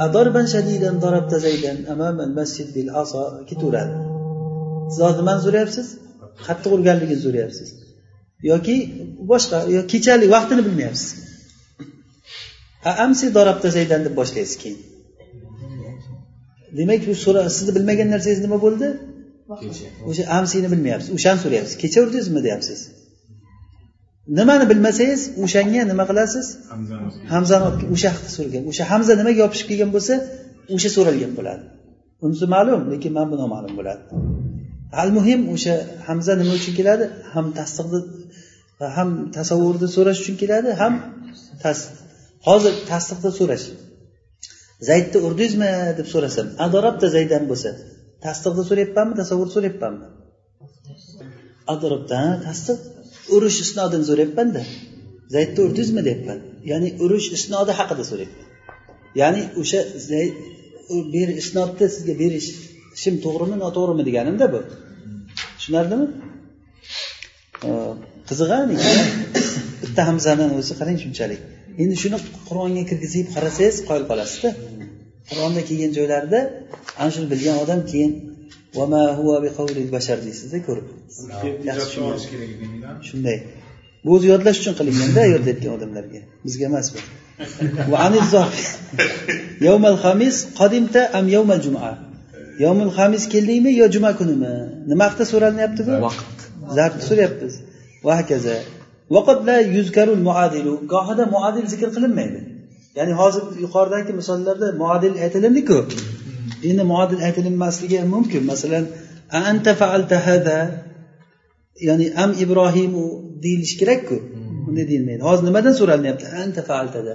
adorban 0.05 0.45
shadidan 0.53 0.95
darabta 1.05 1.38
zaydan 1.45 1.77
amamal 1.93 2.31
masjid 2.39 2.67
bil 2.75 2.89
aso 3.01 3.21
ketaveradi 3.49 3.95
siz 4.91 4.99
hozir 5.05 5.19
nimani 5.21 5.41
so'rayapsiz 5.45 5.88
qattiq 6.47 6.71
urganligini 6.77 7.21
so'rayapsiz 7.25 7.69
yoki 8.51 8.75
boshqa 9.31 9.57
yo 9.75 9.81
kechalik 9.91 10.29
vaqtini 10.35 10.61
bilmayapsiz 10.67 11.09
amsi 13.05 13.25
darabta 13.38 13.67
zaydan 13.77 14.01
deb 14.05 14.13
boshlaysiz 14.19 14.55
keyin 14.61 14.79
demak 16.77 17.01
bu 17.09 17.13
sizni 17.57 17.71
bilmagan 17.77 18.07
narsangiz 18.13 18.41
nima 18.45 18.57
bo'ldi 18.65 18.88
o'sha 20.09 20.23
amsini 20.37 20.67
bilmayapsiz. 20.73 21.09
O'shani 21.17 21.39
so'rayapsiz. 21.43 21.75
Kecha 21.83 21.97
urdingizmi 22.03 22.41
deyapsiz. 22.47 22.79
Nimani 24.37 24.65
bilmasangiz 24.71 25.21
o'shanga 25.43 25.81
nima 25.91 26.05
qilasiz? 26.09 26.47
Hamzani 27.33 27.65
o'sha 27.95 28.09
haqida 28.13 28.31
so'ragan 28.37 28.63
o'sha 28.71 28.83
hamza 28.91 29.13
nimaga 29.19 29.39
yopishib 29.43 29.67
kelgan 29.71 29.91
bo'lsa 29.95 30.13
o'sha 30.75 30.89
so'ralgan 30.97 31.31
bo'ladi. 31.39 31.63
Unisi 32.25 32.45
ma'lum 32.55 32.81
lekin 32.93 33.11
mana 33.17 33.27
bu 33.31 33.35
noma'lum 33.43 33.73
bo'ladi. 33.79 34.01
Al 35.01 35.09
muhim 35.17 35.41
o'sha 35.53 35.73
hamza 36.07 36.33
nima 36.41 36.53
uchun 36.59 36.73
keladi? 36.79 37.05
Ham 37.33 37.45
tasdiqni 37.59 37.99
ham 38.97 39.09
tasavvurni 39.37 39.87
so'rash 39.95 40.19
uchun 40.23 40.35
keladi 40.41 40.69
ham 40.81 40.93
hozir 42.47 42.73
tasdiqni 42.91 43.31
so'rash. 43.39 43.65
Zaydni 44.89 45.17
urdingizmi 45.27 45.71
deb 45.99 46.07
so'rasam 46.13 46.47
adorobda 46.65 47.07
zaydan 47.15 47.43
bo'lsa 47.51 47.69
tasdiqni 48.25 48.63
so'rayapmanmi 48.69 49.15
tasavvur 49.21 49.49
so'rayapmanmi? 49.55 50.05
Adorobda 51.73 52.19
tasdiq 52.47 52.79
urush 53.35 53.59
isnodini 53.65 54.05
so'rayapmanda. 54.09 54.61
Zaydni 55.35 55.59
urdingizmi 55.65 56.01
deyapman 56.07 56.39
ya'ni 56.71 56.89
urush 57.05 57.27
isnodi 57.38 57.71
haqida 57.79 58.03
so'rayapman. 58.11 58.47
Ya'ni 59.21 59.41
o'sha 59.61 59.79
ber 61.13 61.27
isnodni 61.41 61.88
sizga 61.95 62.13
berishim 62.21 63.15
to'g'rimi 63.25 63.57
noto'g'rimi 63.63 64.03
deganimda 64.09 64.45
bu. 64.53 64.59
Tushunarlimi 65.57 66.07
qiziq 68.29 68.49
bitta 69.83 70.01
hamzani 70.09 70.45
o'zi 70.59 70.73
qarang 70.79 70.97
shunchalik. 71.03 71.41
Endi 71.81 71.95
shuni 72.03 72.17
qur'onga 72.47 72.83
kirgizib 72.89 73.27
qarasangiz 73.35 73.77
qoyil 73.89 74.05
qolasizda. 74.11 74.49
Qur'onda 75.29 75.62
kelgan 75.69 75.91
joylarida 75.98 76.39
ana 77.00 77.09
shuni 77.15 77.27
bilgan 77.33 77.57
odam 77.63 77.81
keyin 77.91 78.12
bashar 79.95 80.17
deysizda 80.25 80.57
ko'rib. 80.67 80.88
Shunday. 83.09 83.38
Bu 84.05 84.09
o'zi 84.15 84.27
yodlash 84.33 84.57
uchun 84.62 84.74
qilinganda 84.79 85.21
yerda 85.33 85.50
aytgan 85.53 85.71
odamlarga. 85.77 86.21
Bizga 86.45 86.65
emas 86.71 86.88
bu. 86.93 87.00
Yovmal 89.67 89.98
hamis 90.05 90.36
qodimta 90.59 91.01
am 91.17 91.25
yovmal 91.36 91.59
juma? 91.65 91.89
Yovmul 92.65 92.93
hamis 93.00 93.24
keldingmi 93.33 93.71
yo 93.81 93.86
juma 93.95 94.12
kunimi? 94.19 94.53
Nima 94.91 95.03
haqida 95.07 95.25
so'ralinyapti 95.31 95.81
bu? 95.88 95.93
Vaqt. 96.07 96.38
Zabni 96.77 97.01
so'rayapmiz. 97.10 97.53
Va 98.06 98.13
hokazo 98.19 98.56
gohida 100.93 101.23
muadil 101.36 101.65
zikr 101.73 101.89
qilinmaydi 101.95 102.39
ya'ni 102.99 103.13
hozir 103.21 103.43
yuqoridagi 103.65 104.12
misollarda 104.19 104.67
muadil 104.81 105.15
aytilindiku. 105.25 105.77
Endi 106.69 106.83
muadil 106.91 107.21
aytilinmasligi 107.27 107.97
ham 108.01 108.09
mumkin. 108.15 108.41
Masalan 108.51 108.85
anta 109.49 109.71
faalta 109.81 110.17
hada 110.27 110.57
ya'ni 111.88 112.05
am 112.23 112.31
ibrohimu? 112.43 113.05
deyilishi 113.43 113.75
kerakku. 113.81 114.17
Bunday 114.65 114.85
deyilmaydi? 114.91 115.21
Hozir 115.29 115.43
nimadan 115.49 115.73
so'ralinyapti 115.79 116.25
anta 116.43 116.62
faaltada 116.69 117.13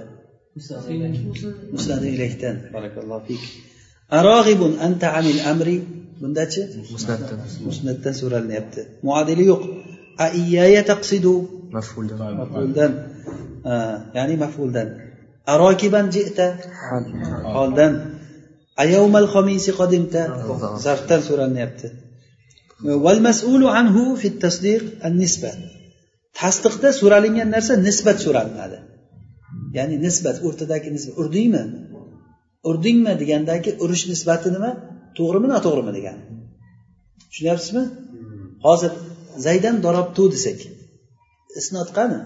musnadu 1.75 2.05
ilayhdan 2.15 2.55
barakallohu 2.75 3.21
fik. 3.27 3.43
Arog'ibun 4.19 4.71
anta 4.87 5.07
anil 5.19 5.39
amri? 5.51 5.77
Bundachi? 6.21 6.61
Musnatdan 6.95 7.39
musnatdan 7.67 8.13
so'ralinyapti 8.21 8.81
muadili 9.07 9.43
yo'q. 9.51 9.63
Aiyaya 10.27 10.81
taqsidu? 10.91 11.33
Mafuldan. 11.77 12.91
Ya'ni 14.17 14.35
mafuldan 14.43 14.87
arokiban 15.53 16.05
jita. 16.15 16.47
Holdan. 17.55 17.93
Ayovmal 18.83 19.27
xomisi 19.33 19.71
qodimta 19.79 20.21
zarfdan 20.85 21.21
so'ralinyapti. 21.27 21.87
Val 23.05 23.19
mas'ulu 23.27 23.67
anhu 23.79 24.03
fi 24.21 24.27
tasdiq 24.43 24.83
an 25.05 25.13
nisba 25.21 25.51
tasdiqda 26.39 26.89
so'ralingan 26.99 27.49
narsa 27.55 27.73
nisbat 27.87 28.17
so'ralinadi. 28.25 28.77
Ya'ni 29.77 29.95
nisbat 30.05 30.37
o'rtadagi 30.47 30.89
nisbat. 30.95 31.13
Urdingmi? 31.21 31.63
Urdingmi 32.69 33.13
degandagi 33.21 33.71
urish 33.83 34.03
nisbati 34.11 34.47
nima? 34.55 34.71
To'g'rimi 35.17 35.47
noto'g'rimi 35.53 35.91
degani. 35.97 36.21
Tushunyapsizmi? 37.29 37.83
Hozir 38.65 38.91
zaydan 39.45 39.75
dorobtu 39.85 40.23
desak 40.35 40.59
isnot 41.59 41.89
qani 41.97 42.17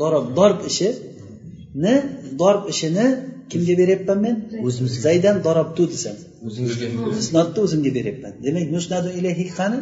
dorob 0.00 0.26
dorb 0.38 0.58
ishini 0.70 1.94
dorb 2.40 2.62
ishini 2.72 3.06
kimga 3.50 3.74
beryapman 3.80 4.18
men? 4.24 4.36
O'zimizga. 4.66 5.00
Zaydan 5.06 5.36
dorobtu 5.46 5.82
desam. 5.92 6.16
O'zingizga 6.46 6.86
isnotni 7.22 7.58
o'zimga 7.66 7.90
beryapman. 7.98 8.32
Demak 8.44 8.66
musnadu 8.76 9.08
ilayhi 9.18 9.44
qani? 9.58 9.78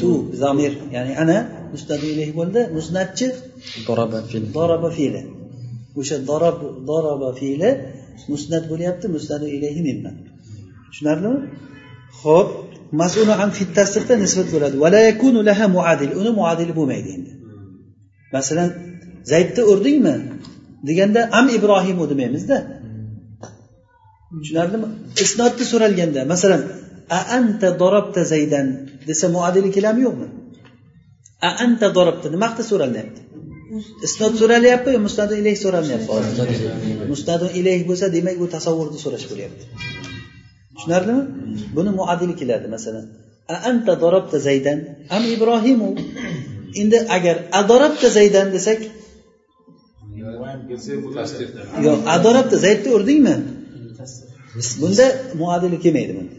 Tu 0.00 0.10
zamir. 0.42 0.72
Ya'ni 0.94 1.12
ana 1.22 1.38
musnadu 1.72 2.04
ilayhi 2.14 2.32
bo'ldi. 2.40 2.60
Musnatchi 2.76 3.26
doroba 3.88 4.18
fe'li 4.30 4.46
doroba 4.58 4.88
fe'li 4.98 5.20
o'sha 6.00 6.16
dorob 6.30 6.58
doroba 6.90 7.28
fe'li 7.40 7.70
musnat 8.32 8.64
bo'lyapti. 8.72 9.06
Musnadu 9.16 9.46
ilayhi 9.56 9.80
menman. 9.88 10.14
Tushunarlimi? 10.90 11.38
Ho'p 12.22 12.48
mas'ulu 13.00 13.32
an 13.42 13.50
fit 13.58 13.70
tasdiqda 13.78 14.14
nisbat 14.24 14.48
bo'ladi. 14.54 14.76
Vala 14.84 15.00
yakunu 15.10 15.40
laha 15.48 15.66
muadil. 15.76 16.10
Uni 16.20 16.30
muadili 16.40 16.72
bo'lmaydi 16.78 17.08
endi. 17.16 17.30
Masalan 18.36 18.70
zaydni 19.32 19.62
urdingmi 19.72 20.14
deganda 20.88 21.20
am 21.38 21.46
ibrohimu 21.56 22.04
demaymizda. 22.12 22.56
Tushunarlimi? 24.40 24.86
Isnodni 25.24 25.64
so'ralganda 25.72 26.20
masalan 26.32 26.62
a 27.16 27.20
anta 27.38 27.68
dorobta 27.82 28.22
zaydan? 28.32 28.66
desa 29.08 29.26
muadili 29.36 29.68
keladimi 29.76 30.04
yo'qmi? 30.08 30.26
A 31.48 31.50
anta 31.64 31.86
dorobta 31.96 32.26
nima 32.34 32.44
haqida 32.48 32.64
so'ralinyapti 32.70 33.20
isnod 34.06 34.32
so'ralyapti 34.40 34.88
yo 34.96 35.00
musnadu 35.06 35.34
ilayh 35.40 35.56
so'ralinyapti 35.64 36.08
musnadu 37.12 37.46
ilayh 37.60 37.80
bo'lsa 37.88 38.06
demak 38.16 38.36
bu 38.42 38.46
tasavvurni 38.56 38.98
so'rash 39.04 39.26
bo'lyapti 39.30 39.64
tushunarlimi? 40.78 41.22
Buni 41.76 41.90
muadili 41.98 42.34
keladi 42.40 42.68
masalan 42.76 43.04
a 43.52 43.54
anta 43.70 43.92
dorobta 44.02 44.38
zaydan? 44.48 44.78
Am 45.16 45.22
ibrohimu. 45.34 45.90
Endi 46.80 46.98
agar 47.16 47.36
adorabta 47.60 48.08
zaydan? 48.18 48.46
desak 48.56 48.80
yo'q 51.86 51.98
adorabta 52.16 52.56
zaydni 52.64 52.90
urdingmi 52.96 53.34
bunda 54.82 55.06
muadili 55.40 55.78
kelmaydi 55.84 56.12
bunda. 56.18 56.36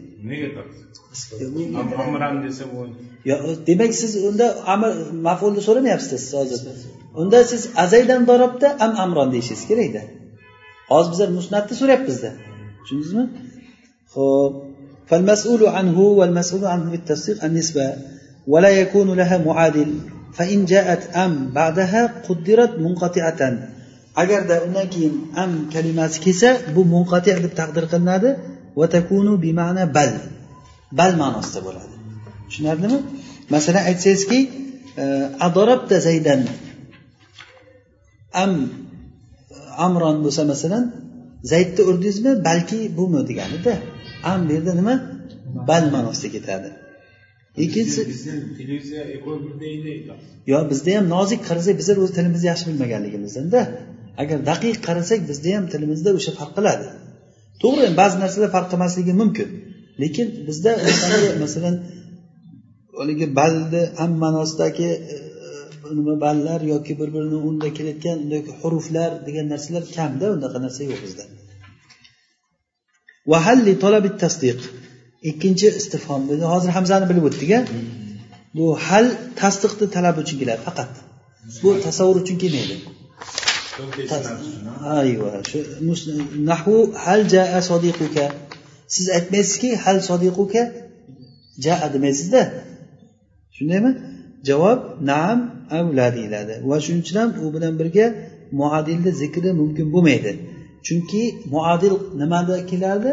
Demak 3.68 3.92
siz 4.00 4.12
unda 4.28 4.46
amr 4.74 4.90
mafulni 5.26 5.62
so'ramayapsiz 5.68 6.20
siz 6.24 6.32
hozir. 6.40 6.60
Unda 7.20 7.38
siz 7.50 7.62
azaydan 7.84 8.22
dorobda 8.30 8.68
am 8.84 8.92
amron 9.04 9.28
deyishingiz 9.34 9.64
kerakda. 9.70 10.02
Hozir 10.92 11.10
bizlar 11.12 11.28
musnatni 11.38 11.74
so'rayapmizda. 11.80 12.30
Tushundingizmi 12.82 13.24
خب. 14.14 14.62
فالمسؤول 15.06 15.66
عنه 15.66 16.00
والمسؤول 16.00 16.64
عنه 16.64 16.98
في 17.14 17.46
النسبة 17.46 17.94
ولا 18.46 18.68
يكون 18.68 19.14
لها 19.14 19.38
معادل. 19.38 19.94
فإن 20.32 20.64
جاءت 20.64 21.16
أم 21.16 21.50
بعدها 21.50 22.22
قدرت 22.28 22.78
منقطعة. 22.78 23.68
أجر 24.16 24.40
دا 24.42 24.64
أنكين 24.66 25.12
أم 25.38 25.68
كلمة 25.72 26.06
كسا 26.24 26.70
بو 26.74 26.82
منقطع 26.84 27.38
بتقدر 27.38 27.84
قلنادة 27.84 28.36
وتكون 28.76 29.36
بمعنى 29.36 29.86
بل. 29.86 30.12
بل 30.92 31.16
ما 31.16 31.38
نستبول 31.38 31.72
هذا. 31.72 31.98
شو 32.48 32.64
نعلم 32.64 33.02
مثلا 33.50 33.90
أتسيسكي 33.90 34.48
آه، 34.98 35.30
أضربت 35.40 35.94
زيدا. 35.94 36.44
أم 38.36 38.68
أمرا 39.78 40.12
مثلا 40.12 40.90
زيدت 41.42 41.80
أرديزم 41.80 42.34
بلكي 42.34 42.88
بو 42.88 43.06
مدقانة 43.06 43.56
ده. 43.64 43.78
Am 44.32 44.40
bu 44.48 44.52
yerda 44.56 44.72
nima? 44.80 44.94
Bal 45.68 45.84
ma'nosida 45.94 46.28
ketadi. 46.36 46.70
Ikkinchisi 47.64 48.00
yo 50.52 50.58
bizda 50.70 50.90
ham 50.96 51.06
nozik 51.14 51.40
qarasak 51.48 51.74
bizlar 51.80 51.96
o'z 52.04 52.10
tilimizni 52.16 52.46
yaxshi 52.52 52.66
bilmaganligimizda 52.70 53.62
agar 54.22 54.38
daqiq 54.50 54.76
qarasak 54.88 55.20
bizda 55.30 55.50
ham 55.56 55.64
tilimizda 55.72 56.10
o'sha 56.18 56.32
farq 56.38 56.52
qiladi. 56.58 56.86
To'g'ri 57.62 57.88
ba'zi 58.00 58.16
narsalar 58.24 58.50
farq 58.56 58.68
qilmasligi 58.72 59.12
mumkin 59.22 59.48
lekin 60.02 60.26
bizda 60.48 60.70
masalan 61.44 61.74
haligi 63.00 63.26
balni 63.40 63.82
am 64.04 64.12
ma'nosidagi 64.24 64.90
e, 65.14 65.16
nima 65.98 66.14
ballar 66.24 66.60
yoki 66.72 66.92
bir 67.00 67.08
birini 67.14 67.38
unda 67.48 67.68
kelayotgan 67.76 68.18
huruflar 68.60 69.10
degan 69.26 69.46
narsalar 69.52 69.84
kamda 69.96 70.26
unaqa 70.36 70.58
narsa 70.64 70.80
yo'q 70.90 71.00
bizda 71.06 71.24
vahalli 73.26 73.72
tolabit 73.82 74.16
tasdiq. 74.22 74.60
Ikkinchi 75.30 75.66
istifhom 75.80 76.22
dedi. 76.30 76.44
Hozir 76.52 76.70
hamzani 76.76 77.06
bilib 77.10 77.24
o'tdik 77.28 77.50
a 77.58 77.60
bu 78.56 78.66
hal 78.86 79.06
tasdiqni 79.40 79.86
talab 79.96 80.16
uchun 80.22 80.36
keladi 80.42 80.62
faqat. 80.68 80.90
Bu 81.62 81.68
tasavvur 81.86 82.16
uchun 82.22 82.36
kelmaydi. 82.42 82.76
Ayva 85.00 85.32
shu 85.50 85.58
nahu 86.50 86.74
hal 87.04 87.20
jaa 87.34 87.60
sodiquka. 87.70 88.26
Siz 88.94 89.06
aytmaysizki 89.16 89.70
hal 89.84 89.98
sodiquka 90.08 90.62
jaa 91.64 91.86
demaysizda. 91.94 92.42
Shundaymi? 93.56 93.90
Javob 94.48 94.80
naam 95.12 95.38
avla 95.78 96.06
deyiladi. 96.16 96.54
Va 96.68 96.76
shuning 96.84 97.02
uchun 97.04 97.16
ham 97.22 97.30
u 97.44 97.46
bilan 97.54 97.74
birga 97.80 98.06
muadilni 98.60 99.10
zikri 99.22 99.50
mumkin 99.60 99.86
bo'lmaydi 99.94 100.32
chunki 100.86 101.22
muadil 101.52 101.94
nimada 102.20 102.56
keladi 102.70 103.12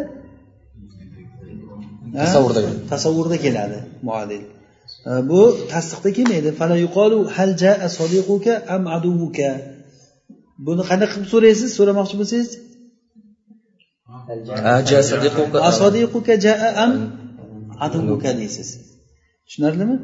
tasavvurda 2.22 2.62
tasavvurda 2.92 3.38
keladi 3.46 3.80
muadil. 4.08 4.44
Bu 5.30 5.42
tasdiqda 5.74 6.10
kelmaydi 6.18 6.50
hal 7.38 7.52
jaa 7.64 7.88
sodiquka 7.98 8.54
am 8.76 8.84
aduvuka 8.98 9.50
buni 10.66 10.84
qanday 10.90 11.08
qilib 11.14 11.28
so'raysiz? 11.34 11.70
So'ramoqchi 11.78 12.16
bo'lsangiz 12.22 12.50
sodiquka 15.82 16.34
jaa 16.46 16.68
am 16.84 16.92
aduvuka 17.86 18.30
deysiz. 18.40 18.70
Tushunarlimi? 19.46 19.96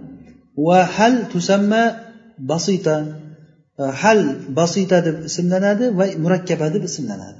Va 0.67 0.79
hal 0.95 1.13
tusamma 1.33 1.83
basita? 2.51 2.95
Hal 4.01 4.19
basita 4.59 4.97
deb 5.07 5.17
ismlanadi 5.29 5.85
va 5.99 6.05
murakkaba 6.23 6.67
deb 6.75 6.83
ismlanadi 6.89 7.39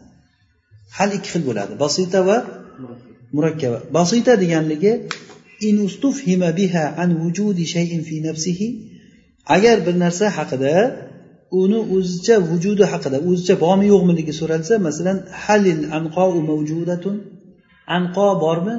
hal 0.97 1.09
ikki 1.17 1.29
xil 1.33 1.43
bo'ladi. 1.49 1.73
Basita 1.83 2.19
va 2.29 2.37
murakkaba 3.35 3.77
basita 3.97 4.33
deganligi 4.43 4.93
in 5.67 5.75
ustufhima 5.87 6.49
biha 6.59 6.85
an 7.03 7.09
vujudi 7.21 7.63
shay'in 7.73 8.01
fi 8.07 8.15
nafsihi. 8.27 8.67
Agar 9.55 9.77
bir 9.85 9.95
narsa 10.03 10.25
haqida 10.37 10.73
uni 11.61 11.79
o'zicha 11.95 12.35
vujudi 12.49 12.83
haqida 12.93 13.17
o'zicha 13.29 13.55
bormi 13.63 13.85
yo'qmiligi 13.93 14.33
so'ralsa 14.39 14.73
masalan 14.87 15.17
halil 15.43 15.81
anqo 15.97 16.25
mavjudatun? 16.49 17.15
Anqo 17.97 18.27
bormi? 18.43 18.75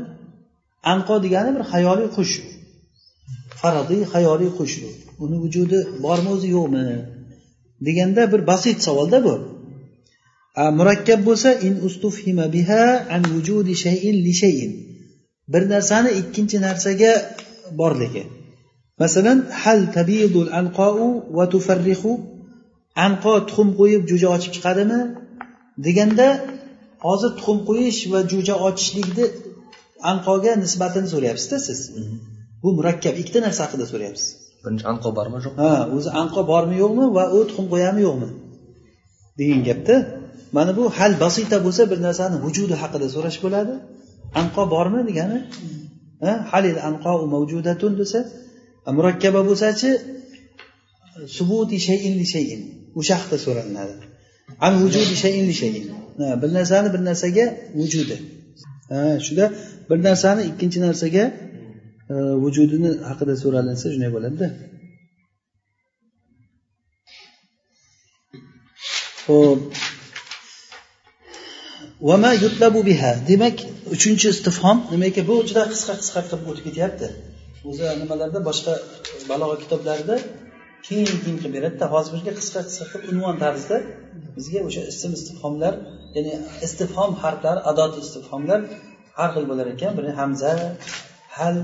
Anqo 0.92 1.14
degani 1.24 1.50
bir 1.56 1.64
xayoliy 1.72 2.08
qush. 2.16 2.34
Faradiy 3.60 4.02
xayoliy 4.14 4.50
qush. 4.58 4.76
Uni 5.24 5.36
vujudi 5.44 5.78
bormi 6.04 6.30
o'zi 6.36 6.48
yo'qmi? 6.56 6.84
Deganda 7.86 8.22
bir 8.32 8.40
basit 8.50 8.78
savolda 8.86 9.18
bu. 9.26 9.34
Murakkab 10.56 11.20
bo'lsa 11.28 11.50
in 11.66 11.74
ustufhima 11.88 12.46
biha 12.56 12.84
an 13.14 13.22
vujudi 13.34 13.74
shayin 13.84 14.16
li 14.26 14.34
shayin. 14.42 14.72
Bir 15.52 15.62
narsani 15.74 16.10
ikkinchi 16.20 16.56
narsaga 16.66 17.12
borligi. 17.80 18.24
Masalan 19.02 19.38
hal 19.62 19.80
tabidul 19.96 20.50
anqou 20.60 20.98
va 21.36 21.44
tufarrihu 21.52 22.12
anqo 23.06 23.32
tuxum 23.48 23.68
qo'yib 23.78 24.02
jo'ja 24.10 24.28
ochib 24.36 24.52
chiqadimi? 24.56 25.00
Deganda 25.86 26.28
hozir 27.06 27.30
tuxum 27.38 27.58
qo'yish 27.68 28.00
va 28.12 28.20
jo'ja 28.32 28.54
ochishlikni 28.68 29.26
anqoga 30.12 30.52
nisbatini 30.64 31.08
so'rayapsizda 31.14 31.58
siz. 31.66 31.78
Bu 32.62 32.68
murakkab 32.78 33.14
ikkita 33.20 33.40
narsa 33.46 33.60
haqida 33.66 33.84
so'rayapsiz. 33.92 34.28
Birinchi 34.64 34.84
anqo 34.92 35.08
bormi 35.18 35.36
yo'qmi? 35.44 35.58
Ha 35.62 35.72
o'zi 35.96 36.10
anqo 36.22 36.40
bormi 36.52 36.76
yo'qmi 36.82 37.04
va 37.16 37.24
u 37.36 37.38
tuxum 37.48 37.66
qo'yadimi 37.72 38.02
yo'qmi? 38.08 38.28
Degan 39.38 39.60
gapda 39.68 39.96
mana 40.56 40.72
bu 40.78 40.84
hal 40.98 41.12
basita 41.24 41.56
bo'lsa 41.66 41.82
bir 41.90 41.98
narsani 42.06 42.36
vujudi 42.44 42.74
haqida 42.82 43.06
so'rash 43.14 43.38
bo'ladi. 43.44 43.74
Anqo 44.40 44.62
bormi 44.74 45.00
degani? 45.08 45.38
Halil 46.50 46.78
anqo 46.88 47.12
mavjudatun 47.34 47.92
desa 48.00 48.18
murakkaba 48.96 49.40
bo'lsachi 49.48 49.88
subuti 51.36 51.76
shayin 51.88 52.14
li 52.20 52.26
shayin. 52.34 52.60
O'sha 52.98 53.14
haqida 53.20 53.38
so'ralinadi. 53.46 53.94
An 54.66 54.72
vujudi 54.82 55.14
shayin 55.24 55.44
li 55.50 55.54
shayin. 55.62 55.84
Bir 56.42 56.50
narsani 56.58 56.88
bir 56.94 57.02
narsaga 57.08 57.44
vujudi. 57.80 58.16
Shunda 59.26 59.44
bir 59.90 59.98
narsani 60.08 60.42
ikkinchi 60.50 60.78
narsaga 60.86 61.24
e, 62.12 62.14
vujudini 62.44 62.90
haqida 63.08 63.34
so'ralinsa 63.42 63.86
shunday 63.92 64.10
bo'ladida. 64.16 64.48
Ho'p 69.26 69.60
vama 72.08 72.30
yutlabu 72.44 72.80
biha 72.88 73.12
demak 73.30 73.56
uchinchi 73.94 74.26
istifhom 74.34 74.76
nima 74.92 75.04
ekan 75.10 75.24
bu 75.30 75.34
juda 75.48 75.62
qisqa 75.72 75.94
qisqa 76.00 76.20
qilib 76.28 76.46
o'tib 76.50 76.64
ketyapti. 76.68 77.06
O'zi 77.68 77.84
nimalarda? 78.02 78.38
Boshqa 78.48 78.72
balog'a 79.30 79.56
kitoblarida 79.62 80.16
keyin 80.86 81.06
keyin 81.22 81.36
qilib 81.40 81.52
beradida. 81.56 81.86
Hozir 81.94 82.10
bizga 82.16 82.32
qisqa 82.40 82.60
qisqa 82.68 82.84
qilib 82.92 83.06
unvon 83.12 83.36
tarzida 83.44 83.76
bizga 84.36 84.60
o'sha 84.68 84.82
ism 84.92 85.10
istifhomlar 85.18 85.74
ya'ni 86.16 86.34
istifhom 86.66 87.10
harflari 87.22 87.60
adot 87.70 87.92
istifhomlar 88.04 88.60
har 89.18 89.30
xil 89.34 89.44
bo'lar 89.50 89.66
ekan. 89.74 89.92
Biri 89.98 90.10
hamza 90.20 90.50
hal 91.38 91.56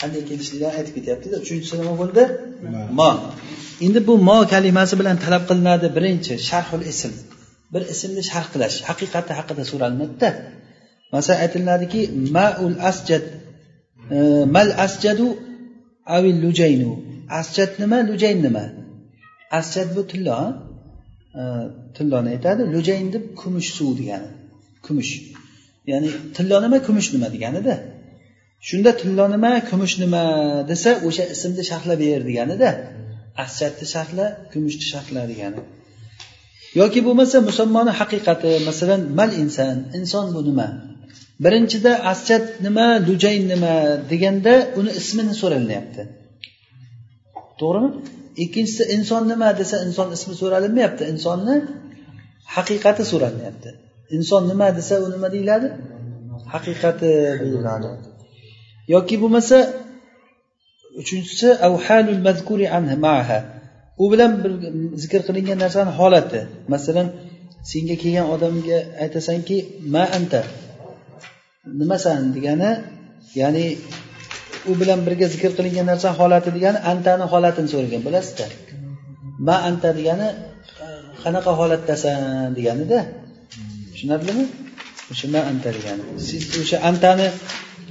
qanday 0.00 0.22
kelishligiini 0.30 0.72
aytib 0.78 0.94
ketyaptida. 0.98 1.34
Uchinchisi 1.44 1.74
nima 1.80 1.94
bo'ldi? 2.02 2.22
Mo 2.98 3.10
endi 3.86 4.00
bu 4.08 4.14
mo 4.28 4.38
kalimasi 4.54 4.94
bilan 5.00 5.16
talab 5.24 5.42
qilinadi. 5.50 5.86
Birinchi 5.96 6.34
sharhul 6.48 6.84
ism 6.92 7.12
bir 7.72 7.82
ismni 7.94 8.22
sharh 8.30 8.48
qilish. 8.52 8.76
Haqiqati 8.88 9.32
haqida 9.38 9.62
so'ralinadida 9.70 10.28
masalan 11.14 11.38
aytiladiki 11.44 12.00
maul 12.36 12.76
asjad 12.90 13.24
e, 14.16 14.18
mal 14.56 14.70
asjadu 14.86 15.26
avil 16.16 16.38
lujaynu. 16.44 16.90
Asjad 17.40 17.70
nima 17.82 17.98
lujayn 18.08 18.38
nima? 18.46 18.64
Asjad 19.58 19.88
bu 19.96 20.02
tillo 20.10 20.38
e, 21.40 21.42
tilloni 21.96 22.28
aytadi 22.34 22.62
lujayn 22.74 23.08
deb 23.14 23.24
kumush 23.40 23.70
suv 23.76 23.90
degani. 24.00 24.28
Kumush. 24.86 25.12
Ya'ni 25.90 26.08
tillo 26.36 26.56
nima 26.64 26.78
kumush 26.86 27.08
nima 27.14 27.28
deganida. 27.34 27.74
Shunda 28.68 28.90
tillo 29.00 29.24
nima 29.34 29.50
kumush 29.70 29.94
nima 30.02 30.22
desa 30.70 30.90
o'sha 31.06 31.24
ismni 31.34 31.62
sharhlab 31.70 31.98
ber 32.04 32.20
deganida. 32.30 32.70
Asjadni 33.44 33.86
sharhla 33.94 34.26
kumushni 34.52 34.84
sharhla 34.92 35.22
degani. 35.32 35.60
Yoki 36.80 37.00
bo'lmasa 37.06 37.36
musammoni 37.48 37.92
haqiqati 38.00 38.50
masalan 38.68 39.00
mal 39.18 39.30
inson 39.42 39.76
inson 39.98 40.26
bu 40.34 40.40
nima? 40.48 40.68
Birinchida 41.44 41.92
asjad 42.12 42.44
nima 42.66 42.86
lujayn 43.08 43.42
nima 43.52 43.74
deganda 44.10 44.54
uni 44.78 44.90
ismini 45.00 45.34
so'ralinyapti. 45.40 46.02
To'g'rimi? 47.60 47.90
Ikkinchisi 48.44 48.84
inson 48.96 49.22
nima 49.32 49.48
desa 49.60 49.76
inson 49.86 50.08
ismi 50.16 50.34
so'ralinmayapti. 50.40 51.02
Insonni 51.12 51.56
haqiqati 52.54 53.02
so'ralinyapti. 53.10 53.70
Inson 54.16 54.42
nima 54.50 54.68
desa 54.78 54.94
u 55.04 55.06
nima 55.14 55.28
deyiladi? 55.34 55.68
Haqiqati 56.52 57.10
deyiladi. 57.42 57.88
Yoki 58.94 59.16
bo'lmasa 59.22 59.58
uchinchisi 61.00 61.48
u 64.02 64.04
bilan 64.12 64.32
bir 64.44 64.52
zikr 65.02 65.20
qilingan 65.28 65.58
narsani 65.64 65.92
holati. 66.00 66.40
Masalan 66.74 67.06
senga 67.70 67.96
kelgan 68.02 68.26
odamga 68.34 68.78
aytasanki 69.04 69.56
ma 69.94 70.04
anta 70.18 70.40
nimasan? 71.80 72.20
degani 72.36 72.70
ya'ni 73.40 73.66
u 74.70 74.72
bilan 74.80 75.00
birga 75.06 75.26
zikr 75.34 75.50
qilingan 75.58 75.86
narsa 75.92 76.08
holati 76.20 76.48
degani 76.56 76.78
antani 76.92 77.24
holatini 77.32 77.68
so'ragan 77.72 78.02
bilasizda 78.06 78.46
ma 79.46 79.56
anta 79.68 79.88
degani 79.98 80.28
qanaqa 81.22 81.52
holatdasan? 81.60 82.18
deganida. 82.58 82.98
Tushunarlimi? 83.92 84.44
O'sha 85.12 85.26
ma 85.34 85.40
anta 85.50 85.68
degani. 85.76 86.02
Siz 86.28 86.42
o'sha 86.62 86.76
antani 86.90 87.26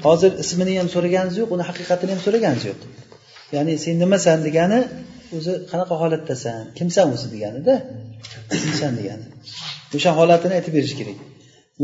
hozir 0.05 0.31
ismini 0.43 0.73
ham 0.79 0.87
so'raganingiz 0.95 1.35
yo'q 1.41 1.49
uni 1.55 1.63
haqiqatini 1.69 2.11
ham 2.13 2.21
so'raganingiz 2.25 2.65
yo'q. 2.69 2.79
Ya'ni 3.55 3.73
sen 3.83 3.95
nimasan 4.03 4.39
degani 4.47 4.79
o'zi 5.39 5.53
qanaqa 5.71 5.95
holatdasan? 6.03 6.63
Kimsan 6.77 7.07
o'zi 7.15 7.27
deganida 7.33 7.75
kimsan 8.63 8.91
degani 8.99 9.25
o'sha 9.97 10.11
holatini 10.19 10.53
aytib 10.57 10.73
berish 10.77 10.95
kerak. 10.99 11.17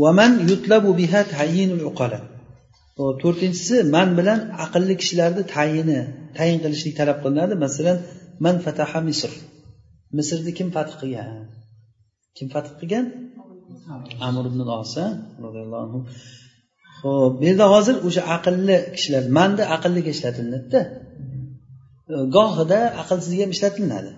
Vaman 0.02 0.32
yutlabu 0.50 0.90
biha 1.00 1.20
tayyinul 1.36 1.84
uqala. 1.90 2.18
To'rtinchisi 3.22 3.76
man 3.94 4.08
bilan 4.18 4.40
aqlli 4.64 4.94
kishilarni 5.00 5.42
tayini 5.54 6.00
tayin 6.36 6.58
qilishlik 6.64 6.94
talab 7.00 7.18
qilinadi. 7.24 7.54
Masalan 7.64 7.96
man 8.44 8.56
fataha 8.64 8.98
misr. 9.08 9.32
Misrni 10.18 10.52
kim 10.58 10.68
fath 10.76 10.92
qilgan? 11.00 11.28
Kim 12.36 12.46
fath 12.54 12.70
qilgan? 12.80 13.04
Amr 14.28 14.44
ibn 14.50 14.60
osa 14.80 15.04
roziyallohu 15.44 15.82
anhu. 15.86 16.00
Ho'p 17.02 17.32
bu 17.40 17.44
yerda 17.48 17.66
hozir 17.74 17.96
o'sha 18.08 18.22
aqlli 18.36 18.76
kishilar 18.94 19.24
manda 19.38 19.62
aqlliga 19.76 20.10
ishlatilinadida 20.16 20.80
gohida 22.36 22.80
aqlsizga 23.02 23.42
ham 23.44 23.52
ishlatilinadi 23.56 24.12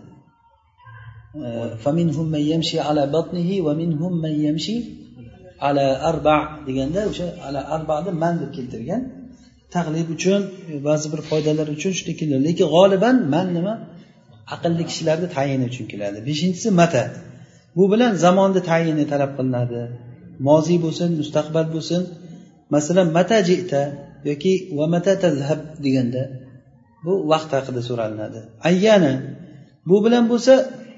ala 5.68 5.87
arba 6.11 6.37
deganda 6.66 7.00
o'sha 7.11 7.26
ala 7.46 7.61
arbani 7.76 8.11
man 8.22 8.35
deb 8.42 8.50
keltirgan. 8.57 9.02
Taqlid 9.74 10.09
uchun 10.16 10.40
ba'zi 10.88 11.07
bir 11.12 11.20
foydalar 11.30 11.66
uchun 11.76 11.92
shunday 11.98 12.16
keladi. 12.20 12.42
Lekin 12.48 12.66
g'oliban 12.74 13.16
man 13.35 13.46
nima? 13.57 13.74
Aqlli 14.54 14.85
kishilarni 14.90 15.28
tayini 15.37 15.64
uchun 15.70 15.87
keladi. 15.92 16.18
Beshinchisi 16.28 16.68
mata. 16.80 17.04
Bu 17.76 17.85
bilan 17.92 18.12
zamonni 18.24 18.61
tayini 18.70 19.04
talab 19.12 19.30
qilinadi. 19.38 19.80
Moziy 20.48 20.78
bo'lsin 20.85 21.11
mustaqbal 21.20 21.66
bo'lsin. 21.74 22.02
Masalan 22.74 23.09
mata 23.18 23.38
jita 23.48 23.83
yoki 24.30 24.52
va 24.78 24.87
mata 24.94 25.12
tazhab 25.24 25.61
deganda 25.85 26.22
bu 27.04 27.12
vaqt 27.32 27.50
haqida 27.56 27.80
so'ralinadi. 27.88 28.40
Ayyani 28.68 29.14
bu 29.90 29.96
bilan 30.04 30.24
bo'lsa 30.32 30.54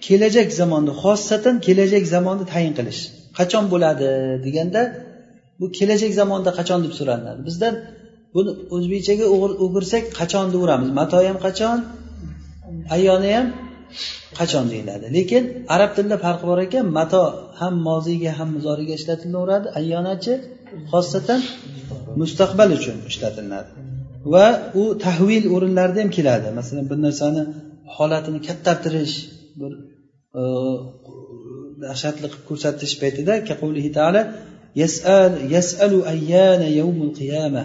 kelajak 0.07 0.49
zamonni 0.61 0.93
xossatan 1.03 1.55
kelajak 1.67 2.05
zamonni 2.15 2.45
tayin 2.53 2.73
qilish 2.79 3.01
qachon 3.39 3.65
bo'ladi 3.73 4.09
deganda 4.47 4.83
bu 5.61 5.67
kelajak 5.79 6.13
zamonda 6.21 6.51
qachon 6.59 6.81
deb 6.85 6.93
so'ralinadi. 6.99 7.41
Bizdan 7.49 7.75
buni 8.35 8.51
o'zbekchaga 8.77 9.27
o'girsak 9.65 10.05
qachon 10.21 10.47
deyaveramiz 10.53 10.91
mato 11.01 11.19
ham 11.29 11.39
qachon? 11.47 11.79
Ayyoni 12.97 13.31
ham 13.37 13.47
qachon 14.39 14.65
deyiladi. 14.73 15.07
Lekin 15.17 15.43
arab 15.75 15.91
tilida 15.97 16.17
farqi 16.25 16.45
bor 16.51 16.59
ekan 16.67 16.85
mato 16.99 17.25
ham 17.61 17.75
moziyga 17.89 18.33
ham 18.39 18.49
muzoriga 18.57 18.95
ishlatilaveradi. 19.01 19.67
Ayyonachi 19.79 20.33
xossatan 20.93 21.41
mustaqbal 22.21 22.71
uchun 22.79 22.97
ishlatilinadi 23.11 23.71
va 24.33 24.47
u 24.81 24.83
tahvil 25.05 25.45
o'rinlarida 25.55 26.01
ham 26.03 26.11
keladi. 26.19 26.49
Masalan 26.59 26.87
bir 26.91 26.99
narsani 27.07 27.43
holatini 27.97 28.41
kattartirish 28.49 29.15
bir 29.61 29.73
e, 30.41 30.43
dahshatli 31.85 32.27
qilib 32.33 32.43
ko'rsatish 32.49 32.95
paytida 33.03 33.33
taala 33.99 34.21
yasal 34.83 35.33
yasalu 35.55 35.99
ayyana 36.13 36.69
yawmul 36.81 37.13
qiyama. 37.21 37.65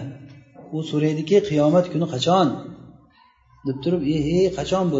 U 0.76 0.78
so'raydiki 0.90 1.36
qiyomat 1.48 1.86
kuni 1.92 2.06
qachon? 2.14 2.48
deb 3.66 3.76
turib 3.84 4.02
e 4.14 4.16
he 4.26 4.38
qachon 4.58 4.84
bu? 4.92 4.98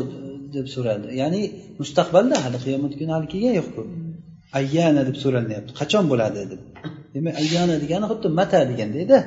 deb 0.56 0.66
so'radi. 0.74 1.06
Ya'ni 1.20 1.42
mustaqbalda 1.80 2.36
hali 2.44 2.58
qiyomat 2.64 2.92
kuni 2.98 3.10
hali 3.16 3.26
kelgani 3.32 3.56
yo'qku. 3.60 3.82
Ayyana 4.60 5.02
deb 5.08 5.16
so'ralinyapti. 5.22 5.70
Qachon 5.80 6.04
bo'ladi? 6.12 6.40
deb. 6.52 6.60
Demak 7.14 7.34
ayyana 7.42 7.74
degani 7.82 8.06
xuddi 8.10 8.28
mata 8.38 8.60
degandayda 8.70 9.18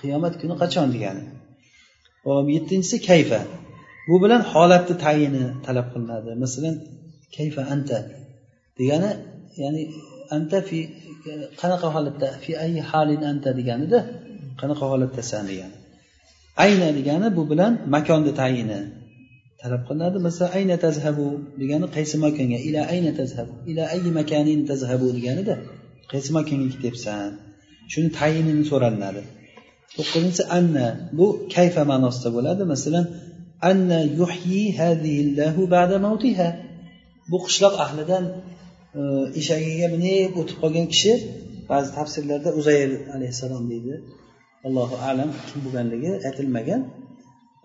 qiyomat 0.00 0.34
kuni 0.40 0.54
qachon? 0.62 0.86
degani. 0.96 1.22
Hop 2.24 2.46
yettinchisi 2.56 2.96
kayfa? 3.08 3.40
Bu 4.08 4.16
bilan 4.22 4.42
holatni 4.52 4.94
tayini 5.04 5.44
talab 5.66 5.86
qilinadi. 5.92 6.30
Masalan 6.44 6.74
kayfa 7.36 7.62
anta? 7.74 7.98
Degani 8.78 9.10
ya'ni 9.62 9.82
anta 10.36 10.58
fi 10.68 10.78
qanaqa 11.60 11.88
holatda? 11.94 12.28
Fi 12.42 12.50
ay 12.64 12.72
halin 12.90 13.22
anta 13.30 13.50
deganida 13.58 13.98
qanaqa 14.60 14.84
holatdasan 14.92 15.44
degani. 15.50 15.76
Ayna 16.64 16.88
degani 16.98 17.28
bu 17.36 17.42
bilan 17.50 17.72
makonni 17.94 18.32
tayini 18.40 18.80
talab 19.62 19.82
qilinadi. 19.88 20.18
Masalan 20.26 20.50
ayna 20.58 20.76
tazhabu 20.86 21.26
degani 21.60 21.86
qaysi 21.96 22.16
makonga? 22.24 22.58
Ila 22.68 22.80
ayna 22.92 23.10
tazhabu? 23.20 23.52
Ila 23.70 23.82
ayi 23.94 24.10
makanin 24.20 24.60
tazhabu 24.70 25.06
deganida 25.16 25.54
qaysi 26.12 26.30
makonga 26.36 26.66
ketyapsan 26.74 27.30
shuni 27.92 28.08
tayinini 28.18 28.64
so'ralinadi. 28.70 29.22
To'qqizinchisi 29.96 30.44
anna 30.58 30.86
bu 31.18 31.26
kayfa 31.54 31.82
ma'nosida 31.90 32.28
bo'ladi? 32.36 32.62
Masalan 32.74 33.06
anna 33.70 34.00
yuhyi 34.20 34.64
hadihillahu 34.80 35.60
ba'da 35.76 35.96
mavtiha. 36.06 36.48
Bu 37.30 37.38
qishloq 37.44 37.74
ahlidan 37.84 38.24
e, 38.98 39.00
eshagiga 39.40 39.88
minib 39.94 40.32
o'tib 40.40 40.56
qolgan 40.62 40.86
kishi 40.92 41.12
ba'zi 41.70 41.88
tafsirlarda 41.98 42.50
uzayr 42.60 42.90
alayhissalom 43.14 43.64
deydi. 43.72 43.94
Allohu 44.66 44.96
alam 45.08 45.30
kim 45.48 45.58
bo'lganligi 45.64 46.10
aytilmagan. 46.28 46.80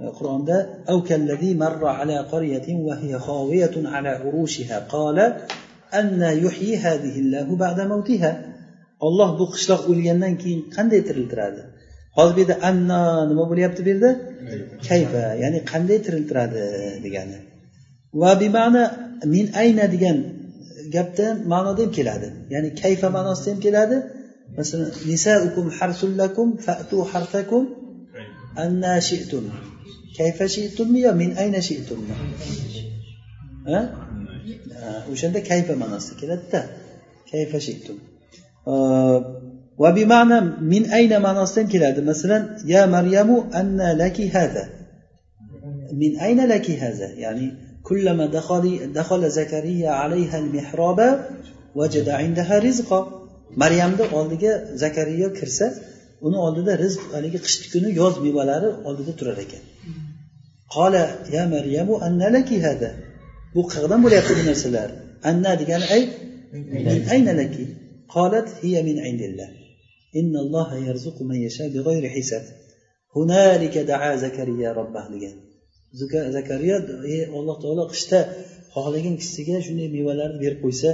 E, 0.02 0.04
Qur'onda 0.18 0.58
avkallazi 0.94 1.52
marra 1.64 1.92
ala 2.02 2.18
qaryatin 2.34 2.78
va 2.88 2.94
hiya 3.02 3.18
khawiyatun 3.28 3.84
ala 3.96 4.12
urushiha. 4.28 4.78
Qala 4.94 5.26
anna 6.00 6.30
yuhyi 6.44 6.74
hadhihi 6.86 7.20
Allahu 7.26 7.54
ba'da 7.64 7.84
mavtiha. 7.94 8.32
Olloh 9.08 9.30
bu 9.40 9.46
qishloq 9.54 9.82
o'lgandan 9.92 10.34
keyin 10.42 10.62
qanday 10.76 11.02
tiriltiradi? 11.08 11.62
Hozir 12.18 12.34
bu 12.36 12.40
yerda 12.42 12.56
anna 12.70 13.00
nima 13.30 13.44
bo'lyapti 13.52 13.82
bu 13.86 13.90
yerda? 13.94 14.12
Kayfa? 14.90 15.24
ya'ni 15.44 15.60
qanday 15.72 15.98
tiriltiradi 16.06 16.64
degani. 17.06 17.38
Va 18.22 18.32
bima'na 18.42 18.84
min 19.36 19.46
ayna? 19.62 19.86
degan 19.94 20.18
gapda 20.96 21.26
ma'noda 21.54 21.82
ham 21.86 21.92
keladi. 21.98 22.28
Ya'ni 22.54 22.70
kayfa? 22.82 23.08
ma'nosida 23.18 23.50
ham 23.54 23.60
keladi. 23.66 23.98
Masalan 24.58 24.90
nisaukum 25.12 25.66
harsullakum 25.78 26.48
fa'tu 26.66 26.98
harfakum 27.12 27.64
anna 28.64 28.94
shi'tum. 29.10 29.44
Kayfa 30.18 30.46
shi'tummi 30.56 31.00
yo 31.06 31.12
min 31.22 31.30
ayna 31.44 31.60
shi'tummi 31.70 32.14
o'shanda 35.12 35.40
kayfa? 35.52 35.74
ma'nosida 35.84 36.14
keladida. 36.22 36.62
Kayfa 37.32 37.58
shi'tum 37.68 37.98
va 39.83 39.91
bima'na 39.99 40.37
min 40.73 40.83
ayna 40.99 41.17
ma'nosida 41.27 41.61
ham 41.61 41.69
keladi 41.75 42.01
masalan 42.11 42.43
ya 42.73 42.83
maryamu 42.95 43.37
anna 43.61 43.89
laki 44.03 44.25
hada 44.35 44.65
min 46.03 46.13
ayna 46.27 46.45
laki 46.53 46.75
hada 46.83 47.09
ya'ni 47.25 47.49
كلما 47.91 48.27
دخل 48.27 48.93
دخل 48.93 49.31
زكريا 49.31 49.91
عليها 49.91 50.39
المحراب 50.39 51.01
وجد 51.75 52.09
عندها 52.09 52.59
رزقا 52.59 53.01
maryamni 53.57 54.05
oldiga 54.19 54.53
zakariya 54.83 55.29
kirsa 55.39 55.67
uni 56.27 56.39
oldida 56.47 56.73
rizq 56.85 57.03
haligi 57.15 57.39
qishki 57.45 57.67
kuni 57.73 57.89
yoz 58.01 58.15
mevalari 58.25 58.69
oldida 58.89 59.13
turar 59.19 59.39
ekan 59.45 59.63
qola 60.75 61.05
ya 61.37 61.45
maryamu 61.55 61.95
anna 62.07 62.27
laki 62.37 62.57
hada 62.67 62.91
bu 63.55 63.61
qayerdan 63.73 64.01
bo'lyapti 64.05 64.33
bu 64.39 64.43
narsalar 64.51 64.89
anna 65.31 65.51
degani 65.61 65.87
ay 65.97 66.03
min 66.87 67.01
ayna 67.15 67.33
laki 67.41 67.65
qolat 68.15 68.47
hiya 68.63 68.81
min 68.89 68.97
indillah 69.11 69.49
إن 70.20 70.34
الله 70.44 70.70
yarzuqu 70.88 71.24
man 71.30 71.38
yasha 71.46 71.68
بغير 71.76 72.04
hisab. 72.16 72.44
هنالك 73.16 73.78
دعا 73.78 74.16
zakariya 74.24 74.70
ربه 74.76 75.04
degan. 75.14 75.36
Zakariya 76.38 76.78
ey 77.14 77.22
alloh 77.38 77.56
taolo 77.64 77.84
qishda 77.94 78.20
xohlagan 78.76 79.16
kishisiga 79.20 79.56
shunday 79.68 79.88
mevalarni 79.98 80.38
berib 80.44 80.60
qo'ysa 80.66 80.90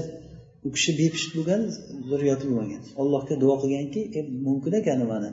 u 0.65 0.69
kishi 0.75 0.91
bepusht 0.99 1.31
bo'lgan 1.37 1.61
zurriyati 2.09 2.43
bo'lmagan. 2.49 2.81
Allohga 3.01 3.35
duo 3.43 3.55
qilganki 3.61 4.01
e, 4.17 4.19
mumkin 4.47 4.73
ekan 4.81 4.99
mana. 5.13 5.29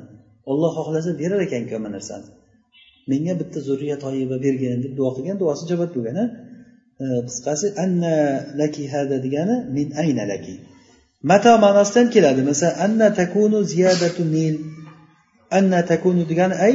Olloh 0.50 0.70
xohlasa 0.78 1.10
berar 1.20 1.40
ekanku 1.48 1.72
hamma 1.76 1.90
narsani. 1.96 2.26
Menga 3.10 3.34
bitta 3.40 3.58
zurriyat 3.68 4.00
toyiba 4.04 4.36
bergin 4.46 4.78
deb 4.84 4.92
duo 4.98 5.10
qilgan 5.16 5.36
duosi 5.42 5.62
ijobat 5.66 5.90
bo'lgan 5.96 6.18
qisqasi 7.28 7.66
anna 7.84 8.14
laki 8.60 8.84
hada 8.94 9.16
degani 9.26 9.56
min 9.76 9.88
ayna 10.02 10.24
laki? 10.32 10.54
Mato 11.22 11.52
ma'nosidan 11.64 12.06
keladi. 12.14 12.42
Masalan 12.50 12.74
anna 12.84 13.08
takunu 13.20 13.58
ziyadatu 13.72 14.22
nil 14.34 14.54
anna 15.58 15.80
takunu 15.90 16.22
degani 16.30 16.56
ay? 16.66 16.74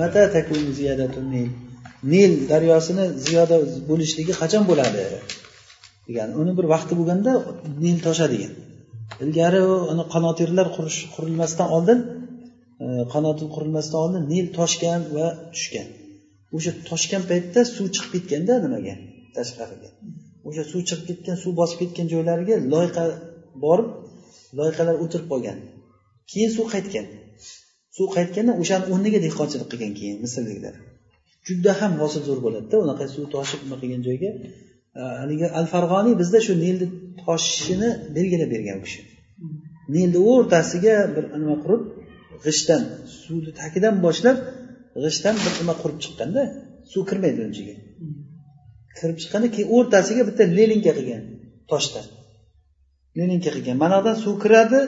Mata 0.00 0.22
takunu 0.36 0.70
ziyadatu 0.78 1.20
nil 1.32 1.50
nil 2.12 2.32
daryosini 2.50 3.04
ziyoda 3.24 3.56
bo'lishligi 3.90 4.34
qachon 4.42 4.62
bo'ladi? 4.70 5.00
Degani 6.08 6.32
uni 6.40 6.52
bir 6.58 6.66
vaqti 6.74 6.92
bo'lganda 6.98 7.32
nil 7.84 7.96
toshadigan. 8.06 8.52
Ilgari 9.24 9.60
uni 9.92 10.04
qanotirlar 10.14 10.66
qurish 10.76 10.98
qurilmasdan 11.14 11.68
oldin 11.76 11.98
e, 12.84 12.86
qurilmasidan 13.12 13.48
qurilmasdan 13.54 13.98
oldin 14.04 14.22
nil 14.32 14.46
toshgan 14.58 15.00
va 15.16 15.26
tushgan. 15.54 15.88
O'sha 16.56 16.72
toshgan 16.88 17.22
paytda 17.30 17.60
suv 17.74 17.86
chiqib 17.94 18.10
ketganda 18.14 18.54
nimaga? 18.64 18.94
Tashqariga. 19.36 19.88
O'sha 20.48 20.62
suv 20.70 20.80
chiqib 20.88 21.04
ketgan 21.10 21.36
suv 21.42 21.52
bosib 21.60 21.78
ketgan 21.82 22.06
joylariga 22.12 22.56
loyqa 22.74 23.04
borib 23.64 23.88
loyqalar 24.58 24.96
o'tirib 25.04 25.26
qolgan 25.32 25.58
keyin 26.30 26.50
suv 26.56 26.66
qaytgan. 26.74 27.06
Suv 27.96 28.08
qaytganda 28.16 28.52
o'shani 28.62 28.84
o'rniga 28.92 29.18
dehqonchilik 29.26 29.68
qilgan 29.72 29.92
keyin 29.98 30.16
misrliklar. 30.24 30.74
Juda 31.48 31.72
ham 31.80 31.92
hosil 32.02 32.22
zo'r 32.28 32.40
bo'ladida 32.46 32.76
unaqa 32.84 33.04
suv 33.14 33.24
toshib 33.34 33.60
nima 33.64 33.76
qilgan 33.82 34.02
joyga 34.08 34.30
haligi 35.20 35.46
al 35.58 35.66
farg'oniy 35.72 36.14
bizda 36.22 36.38
shu 36.46 36.52
nilni 36.64 36.86
toshishini 37.22 37.90
belgilab 38.16 38.48
bergan 38.54 38.76
u 38.80 38.82
kishi. 38.86 39.00
Nilni 39.94 40.20
o'rtasiga 40.32 40.94
bir 41.14 41.24
nima 41.42 41.56
qurib 41.64 41.82
g'ishtdan 42.44 42.82
suvni 43.22 43.50
tagidan 43.60 43.94
boshlab 44.06 44.36
g'ishtdan 45.04 45.34
bir 45.44 45.52
nima 45.60 45.74
qurib 45.82 45.98
chiqqanda 46.04 46.42
suv 46.92 47.02
kirmaydi 47.10 47.38
uni 47.44 47.52
ichiga 47.54 47.74
kirib 48.98 49.16
chiqqanda 49.22 49.48
keyin 49.54 49.68
o'rtasiga 49.76 50.22
bitta 50.28 50.42
lelinka 50.58 50.92
qilgan 50.98 51.22
toshdan 51.70 52.06
lelinka 53.18 53.50
qilgan 53.56 53.76
mana 53.84 53.96
buyoqdan 53.98 54.16
suv 54.24 54.34
kiradi. 54.44 54.80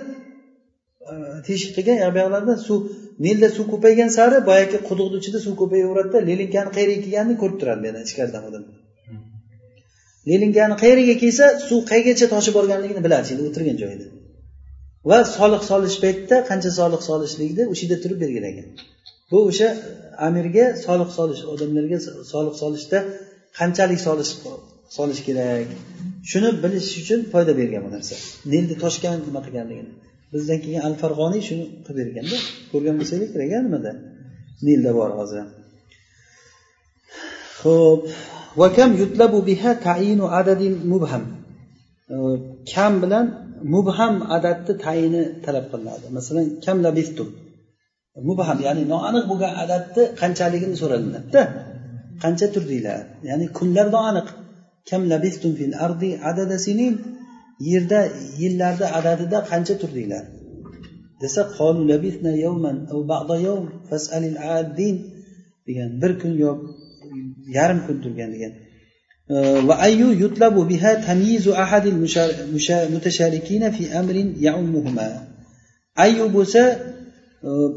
Teshik 1.46 1.70
qilgan 1.76 1.96
bu 2.14 2.18
yoqlardan 2.24 2.58
suv 2.68 2.80
nilda 3.24 3.48
suv 3.56 3.66
ko'paygan 3.72 4.10
sari 4.18 4.38
boyagi 4.50 4.78
quduqni 4.88 5.16
ichida 5.22 5.38
suv 5.46 5.54
ko'payaveradida 5.60 6.18
lelinkani 6.30 6.70
qayerga 6.76 6.98
kelganini 7.04 7.36
ko'rib 7.42 7.56
turadi 7.60 7.82
yana 7.88 8.00
ichkaridan 8.06 8.42
odam. 8.48 8.64
Lelinkani 10.30 10.74
qayeriga 10.82 11.14
kelsa 11.22 11.46
suv 11.68 11.80
qayergacha 11.90 12.26
toshib 12.34 12.54
borganligini 12.58 13.02
biladi. 13.06 13.26
Endi 13.34 13.42
o'tirgan 13.50 13.76
joyida. 13.82 14.06
Va 15.10 15.18
soliq 15.36 15.62
solish 15.70 15.96
paytida 16.04 16.36
qancha 16.50 16.70
soliq 16.80 17.02
solishlikni 17.10 17.64
o'sha 17.72 17.82
yerda 17.84 17.96
turib 18.04 18.18
belgilagan 18.24 18.66
bu 19.30 19.38
o'sha 19.50 19.68
amirga 20.28 20.66
soliq 20.86 21.10
solish 21.18 21.42
odamlarga 21.52 21.98
soliq 22.32 22.54
solishda 22.62 22.98
qanchalik 23.58 24.00
solish 24.06 24.32
solish 24.96 25.22
kerak. 25.28 25.68
Shuni 26.30 26.50
bilish 26.64 26.90
uchun 27.02 27.20
foyda 27.32 27.52
bergan 27.60 27.82
bu 27.86 27.90
narsa. 27.96 28.14
Nilni 28.52 28.74
toshkent 28.84 29.22
nima 29.28 29.40
qilganligini. 29.46 29.92
Bizdan 30.32 30.58
keyin 30.64 30.80
al 30.88 30.94
farg'oniy 31.02 31.42
shuni 31.48 31.64
qilib 31.86 31.98
berganda 32.00 32.36
ko'rgan 32.72 32.94
bo'lsanglar 33.00 33.28
kerak 33.34 33.50
a 33.56 33.58
nimada? 33.66 33.92
Nilda 34.66 34.90
bor 34.98 35.10
hozir. 35.20 35.44
Ho'p 37.62 38.02
vakam 38.62 38.90
yutlabu 39.00 39.38
biha 39.48 39.70
tayinu 39.86 40.24
adadin 40.40 40.74
mubham. 40.92 41.24
Kam 42.72 42.92
bilan 43.02 43.26
mubham 43.74 44.14
adadni 44.36 44.72
tayini 44.84 45.22
talab 45.44 45.64
qilinadi. 45.72 46.06
Masalan 46.18 46.44
kam 46.64 46.76
labistum 46.86 47.28
mubham 48.28 48.58
ya'ni 48.66 48.82
noaniq 48.92 49.24
bo'lgan 49.30 49.52
adadni 49.64 50.02
qanchaligini 50.20 50.76
so'ralinadida 50.82 51.42
qancha 52.22 52.46
turdinglar? 52.54 53.02
Ya'ni 53.28 53.46
kunlar 53.58 53.86
noaniq. 53.96 54.28
Kam 54.88 55.02
labistum 55.12 55.52
fil 55.58 55.74
ardi 55.86 56.10
adada 56.30 56.58
sinin? 56.66 56.94
Yerda 57.70 58.00
yillarni 58.40 58.86
adadida 58.98 59.38
qancha 59.50 59.74
turdinglar? 59.82 60.24
Desa 61.22 61.42
qolu 61.56 61.80
labisna 61.90 62.32
yawman 62.44 62.76
aw 62.92 63.00
ba'da 63.12 63.36
yawm 63.48 63.66
fas'alil 63.88 64.38
adin 64.58 64.96
degan 65.66 65.90
bir 66.00 66.12
kun 66.20 66.32
yo 66.44 66.50
yarim 67.56 67.80
kun 67.86 67.96
turgan 68.04 68.30
degan. 68.34 68.52
Va 69.68 69.74
ayyu 69.86 70.08
yutlabu 70.22 70.60
biha 70.72 70.92
tamyizu 71.08 71.50
ahadil 71.64 71.98
mutasharikina 72.94 73.68
fi 73.76 73.84
amrin 74.00 74.28
ya'ummuhuma. 74.46 75.08
Ayyu 76.04 76.24
bo'lsa 76.36 76.62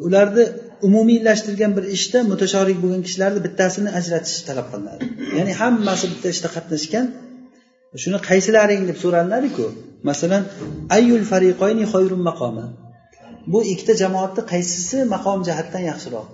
ularni 0.05 0.45
umumiylashtirgan 0.87 1.71
bir 1.77 1.85
ishda 1.97 2.19
mutashorik 2.31 2.77
bo'lgan 2.83 3.01
kishilarni 3.07 3.39
bittasini 3.45 3.89
ajratish 3.99 4.39
talab 4.47 4.67
qilinadi. 4.71 5.01
Ya'ni 5.37 5.53
hammasi 5.61 6.05
bitta 6.11 6.27
ishda 6.35 6.49
qatnashgan. 6.55 7.05
Shuni 8.03 8.19
qaysilaring 8.29 8.81
deb 8.89 8.97
so'ralinadiku 9.03 9.65
masalan 10.09 10.43
ayyul 10.97 11.23
fariqoyni 11.31 11.85
xoyrun 11.93 12.21
maqomi? 12.29 12.65
Bu 13.51 13.59
ikkita 13.71 13.93
jamoatni 14.03 14.43
qaysisi 14.51 14.97
maqom 15.15 15.39
jihatdan 15.47 15.83
yaxshiroq? 15.91 16.27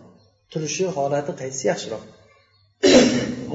Turishi 0.51 0.86
holati 0.97 1.32
qaysisi 1.41 1.65
yaxshiroq? 1.71 2.03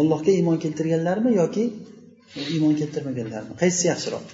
Allohga 0.01 0.31
iymon 0.39 0.57
keltirganlarmi 0.65 1.31
yoki 1.41 1.65
iymon 2.55 2.75
keltirmaganlarmi? 2.81 3.53
Qaysisi 3.63 3.85
yaxshiroq? 3.93 4.25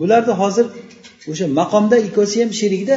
Bularni 0.00 0.34
hozir 0.42 0.66
o'sha 1.30 1.46
maqomda 1.60 1.96
ikkovsi 2.06 2.36
ham 2.42 2.50
sherikda. 2.60 2.96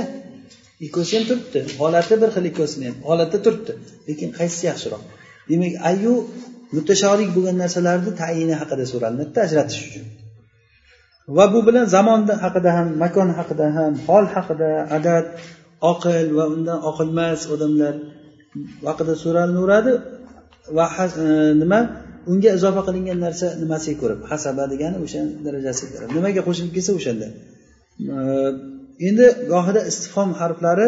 Ikkovsi 0.85 1.13
ham 1.17 1.25
turibdi. 1.29 1.59
Holati 1.81 2.15
bir 2.21 2.29
xil 2.35 2.45
ikkovsini 2.51 2.85
ham 2.89 2.97
holatda 3.09 3.37
turibdi. 3.45 3.73
Lekin 4.07 4.29
qaysisi 4.37 4.63
yaxshiroq? 4.71 5.01
Demak 5.49 5.73
ayu 5.91 6.13
mutashorik 6.75 7.29
bo'lgan 7.35 7.55
narsalarni 7.63 8.11
tayini 8.21 8.55
haqida 8.61 8.85
so'ralinadida 8.91 9.39
ajratish 9.47 9.79
uchun. 9.87 10.05
Va 11.37 11.45
bu 11.53 11.59
bilan 11.67 11.85
zamon 11.95 12.21
haqida 12.45 12.69
ham 12.77 12.87
makon 13.03 13.29
haqida 13.39 13.67
ham 13.77 13.93
hol 14.07 14.25
haqida 14.35 14.69
adad 14.97 15.25
oqil 15.91 16.27
va 16.37 16.45
undan 16.55 16.79
oqilmas 16.89 17.41
odamlar 17.53 17.93
haqida 18.89 19.13
so'ralinaveradi 19.23 19.93
va 20.77 20.85
e, 21.23 21.27
nima? 21.61 21.79
Unga 22.31 22.49
izofa 22.57 22.81
qilingan 22.87 23.19
narsa 23.25 23.47
nimasiga 23.61 23.97
ko'ra 24.01 24.15
hasaba 24.31 24.63
degani 24.73 24.97
o'sha 25.05 25.21
darajasiga 25.45 25.89
ko'ra 25.93 26.05
nimaga 26.17 26.41
qo'shilib 26.47 26.71
kelsa 26.77 26.91
o'shanda. 26.99 27.27
E, 28.15 28.19
endi 29.07 29.25
gohida 29.53 29.81
istifhom 29.91 30.29
harflari 30.41 30.87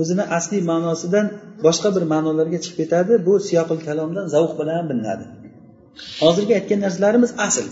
o'zini 0.00 0.24
asliy 0.36 0.62
ma'nosidan 0.70 1.26
boshqa 1.66 1.88
bir 1.96 2.04
ma'nolarga 2.12 2.58
chiqib 2.64 2.76
ketadi. 2.82 3.12
Bu 3.26 3.32
siyoqil 3.48 3.78
kalomdan 3.88 4.26
zavq 4.34 4.52
bilan 4.60 4.84
bilinadi. 4.90 5.24
Hozirgi 6.22 6.52
aytgan 6.58 6.80
narsalarimiz 6.86 7.30
asl. 7.46 7.66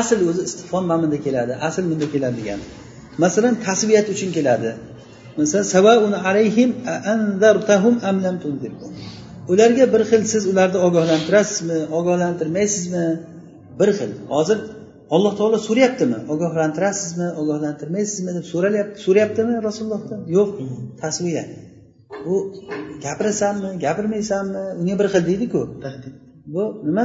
Asl 0.00 0.20
o'zi 0.30 0.40
istifhom 0.48 0.84
mana 0.90 1.02
bunda 1.02 1.18
keladi 1.26 1.52
asl 1.68 1.84
bunda 1.90 2.06
keladi 2.14 2.36
degani. 2.40 2.64
Masalan 3.24 3.54
tasviyat 3.66 4.06
uchun 4.14 4.30
keladi. 4.36 4.70
Masalan 5.38 6.12
alayhim 6.28 6.70
am 8.10 8.16
lam 8.24 8.36
ularga 9.52 9.84
bir 9.94 10.02
xil 10.10 10.22
siz 10.32 10.42
ularni 10.52 10.78
ogohlantirasizmi 10.86 11.78
ogohlantirmaysizmi? 11.98 13.06
Bir 13.80 13.90
xil. 13.98 14.10
Hozir 14.34 14.58
alloh 15.14 15.32
taolo 15.38 15.58
so'rayaptimi 15.68 16.18
ogohlantirasizmi? 16.34 17.28
Ogohlantirmaysizmi 17.40 18.30
deb 18.36 18.44
so'ralyapti 18.52 18.98
so'rayaptimi 19.06 19.54
rasulullohdan? 19.68 20.20
Yo'q 20.36 20.50
tasviya. 21.02 21.44
U 22.32 22.34
gapirasanmi 23.04 23.70
gapirmaysanmi? 23.84 24.62
Unga 24.80 24.94
bir 25.00 25.08
xil 25.12 25.22
deydiku. 25.30 25.60
Bu 26.54 26.62
nima? 26.88 27.04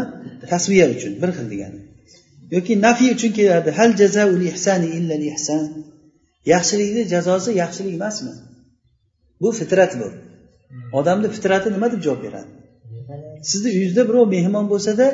Tasviya 0.51 0.85
uchun 0.95 1.13
bir 1.21 1.29
xil 1.37 1.47
degani. 1.53 1.79
Yoki 2.55 2.73
nafiy 2.85 3.09
uchun 3.15 3.31
keladi. 3.37 3.69
Hal 3.79 3.91
jazaul 4.01 4.41
ihsani 4.51 4.87
illa 4.97 5.15
ihsan. 5.31 5.63
Yaxshilikni 6.53 7.03
jazosi 7.13 7.49
yaxshilik 7.63 7.93
emasmi? 7.99 8.33
Bu 9.41 9.49
fitrat 9.59 9.91
bu. 9.99 10.07
Odamni 10.99 11.27
fitrati 11.35 11.67
nima 11.75 11.87
deb 11.93 12.01
javob 12.05 12.21
beradi? 12.25 12.51
Sizni 13.49 13.69
uyingizda 13.75 14.03
birov 14.09 14.25
mehmon 14.35 14.65
bo'lsada 14.73 15.05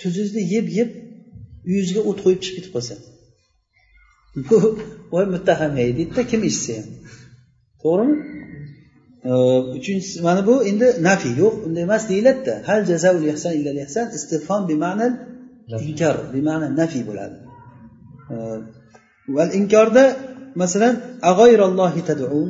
tuzingizni 0.00 0.42
yeb 0.54 0.66
yeb 0.78 0.90
uyingizga 1.68 2.00
o't 2.10 2.18
qo'yib 2.24 2.40
chiqib 2.44 2.56
ketib 2.58 2.72
qolsa. 2.76 2.94
Bu 4.48 4.56
voy 5.12 5.26
muttaham 5.34 5.72
ey 5.82 5.90
deydida 5.98 6.22
kim 6.30 6.40
eshitsa 6.48 6.74
ham. 6.78 6.88
To'g'rimi? 7.82 8.16
Uchinchisi 9.78 10.18
mana 10.26 10.40
bu 10.48 10.54
endi 10.70 10.86
nafiy 11.08 11.34
yo'q 11.42 11.54
unday 11.66 11.82
emas 11.88 12.02
deyiladida. 12.10 12.54
Hal 12.68 12.80
jazaul 12.90 13.24
ihsan 13.32 13.52
illa 13.58 13.70
ihsan 13.84 14.06
istifhom 14.18 14.62
bima'nal 14.70 15.12
inkor 15.88 16.16
bima'na 16.34 16.66
nafiy 16.80 17.02
bo'ladi. 17.08 17.36
Val 19.36 19.50
inkorda 19.60 20.04
masalan 20.62 20.94
ag'oyrallohi 21.30 22.02
tadun 22.10 22.48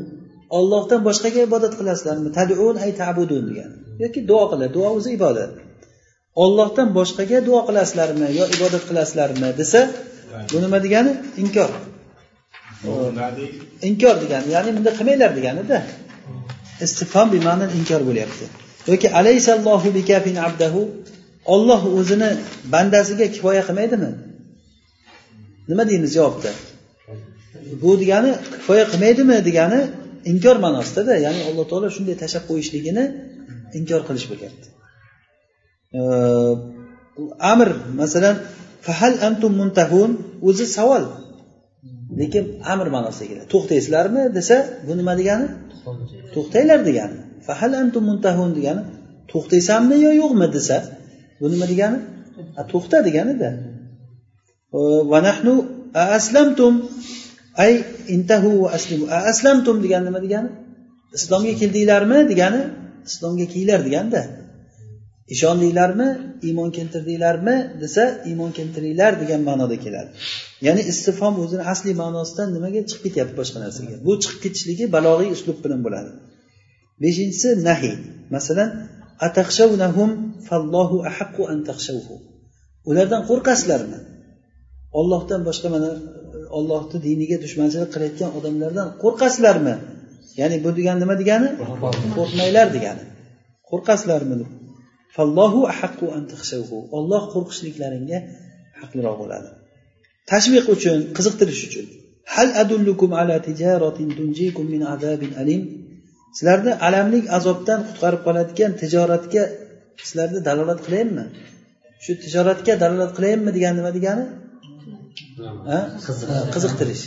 ollohdan 0.58 1.00
boshqaga 1.08 1.40
ibodat 1.48 1.72
qilasizlarmi? 1.78 2.30
Tadun 2.38 2.74
ay 2.84 2.90
tabudun 3.02 3.44
degani 3.50 3.76
yoki 4.02 4.20
duo 4.30 4.44
qiladi 4.50 4.72
duo 4.76 4.88
o'zi 4.98 5.10
ibodat 5.18 5.50
ollohdan 6.44 6.88
boshqaga 6.98 7.38
duo 7.48 7.60
qilasizlarmi 7.68 8.28
yo 8.38 8.44
ibodat 8.56 8.84
qilasizlarmi 8.88 9.48
desa 9.60 9.80
bu 10.52 10.56
nima 10.64 10.78
degani? 10.86 11.12
Inkor. 11.42 11.70
Inkor 13.88 14.16
degani 14.24 14.48
ya'ni 14.56 14.70
bunday 14.76 14.94
qilmanglar 14.98 15.30
deganida. 15.38 15.78
Istifhom 16.86 17.28
bima'nil 17.36 17.70
inkor 17.78 18.02
bo'lyapti. 18.08 18.44
Yoki 18.90 19.08
alaysallohu 19.20 19.88
bikafin 19.98 20.36
abdahu 20.46 20.82
olloh 21.54 21.82
o'zini 21.98 22.30
bandasiga 22.74 23.26
kifoya 23.34 23.62
qilmaydimi? 23.68 24.10
Nima 25.70 25.84
deymiz 25.90 26.10
javobda? 26.18 26.50
Bu 27.82 27.90
degani 28.02 28.30
kifoya 28.54 28.84
qilmaydimi 28.92 29.36
degani 29.48 29.80
inkor 30.32 30.56
ma'nosidada 30.64 31.14
ya'ni 31.26 31.40
alloh 31.48 31.64
taolo 31.70 31.88
shunday 31.96 32.16
tashlab 32.22 32.44
qo'yishligini 32.50 33.04
inkor 33.78 34.00
qilish 34.08 34.26
bo'lyapti 34.32 34.66
amr 37.52 37.68
masalan 38.00 38.36
fahal 38.86 39.14
antum 39.28 39.52
muntahun 39.60 40.10
o'zi 40.48 40.66
savol. 40.76 41.04
Lekin 42.20 42.44
amr 42.72 42.86
ma'nosida 42.94 43.26
keladi. 43.30 43.46
To'xtaysizlarmi 43.54 44.22
desa 44.36 44.56
bu 44.86 44.92
nima 45.00 45.12
degani? 45.20 45.46
To'xtanglar 46.34 46.80
degani. 46.88 47.16
Fahal 47.46 47.72
antum 47.82 48.02
muntahun 48.10 48.50
degani. 48.58 48.82
To'xtaysanmi 49.32 49.96
yo 50.06 50.10
yo'qmi 50.22 50.46
desa 50.56 50.76
bu 51.40 51.46
nima 51.52 51.66
degani? 51.72 51.98
To'xta 52.72 52.96
deganida 53.08 53.50
va 55.10 55.18
nahnu 55.28 55.52
aslamtum. 56.18 56.74
Ay 57.64 57.72
intahu 58.14 58.50
va 58.62 58.68
aslimu. 58.76 59.04
Aslamtum 59.32 59.76
degani 59.84 60.04
nima 60.08 60.20
degani? 60.26 60.50
Islomga 61.18 61.52
keldinglarmi 61.60 62.18
degani? 62.32 62.60
Islomga 63.08 63.46
kelinglar 63.52 63.80
deganda 63.88 64.20
ishondinglarmi 65.34 66.08
iymon 66.48 66.70
keltirdinglarmi 66.76 67.56
desa 67.82 68.02
iymon 68.30 68.50
keltiringlar 68.58 69.12
degan 69.22 69.40
ma'noda 69.48 69.76
keladi. 69.84 70.10
Ya'ni 70.66 70.82
istifhom 70.92 71.34
o'zini 71.44 71.64
asliy 71.72 71.94
ma'nosidan 72.02 72.48
nimaga 72.56 72.80
chiqib 72.90 73.02
ketyapti 73.06 73.34
boshqa 73.40 73.58
narsaga? 73.64 73.96
Bu 74.06 74.12
chiqib 74.22 74.38
ketishligi 74.44 74.84
balog'iy 74.96 75.30
uslub 75.36 75.58
bilan 75.64 75.80
bo'ladi. 75.86 76.10
Beshinchisi 77.02 77.48
nahiy. 77.68 77.96
Masalan 78.34 78.70
fallohu 80.48 80.96
an 81.52 81.60
ulardan 82.90 83.22
qo'rqasizlarmi? 83.30 83.98
Ollohdan 84.98 85.40
boshqa 85.48 85.68
mana 85.74 85.90
ollohni 86.58 86.98
diniga 87.06 87.36
dushmanchilik 87.44 87.90
qilayotgan 87.94 88.30
odamlardan 88.38 88.88
qo'rqasizlarmi? 89.02 89.74
Ya'ni 90.40 90.56
bu 90.64 90.70
degani 90.78 90.98
nima 91.04 91.14
degani? 91.22 91.48
Qo'rqmanglar 92.16 92.66
degani. 92.76 93.04
Qo'rqasizlarmi 93.70 94.36
fallohu 95.16 95.60
an 96.16 96.24
olloh 96.98 97.22
qo'rqishliklaringga 97.34 98.18
haqliroq 98.80 99.16
bo'ladi. 99.22 99.48
Tashviq 100.30 100.66
uchun 100.74 100.98
qiziqtirish 101.16 101.62
uchun. 101.68 101.86
Hal 102.34 102.48
adullukum 102.62 103.10
ala 103.20 103.36
tijaratin 103.48 104.08
tunjikum 104.18 104.64
min 104.74 104.82
azabin 104.94 105.32
alim. 105.42 105.62
Sizlarni 106.36 106.72
alamlik 106.86 107.24
azobdan 107.38 107.80
qutqarib 107.88 108.20
qoladigan 108.26 108.72
tijoratga 108.82 109.42
sizlarni 110.06 110.40
dalolat 110.48 110.80
qilayinmi 110.86 111.24
shu 112.04 112.12
tijoratga 112.24 112.72
dalolat 112.82 113.12
qilayinmi 113.16 113.50
degani 113.56 113.76
nima 113.80 113.90
degani? 113.98 114.24
Qiziqtirish. 116.54 117.04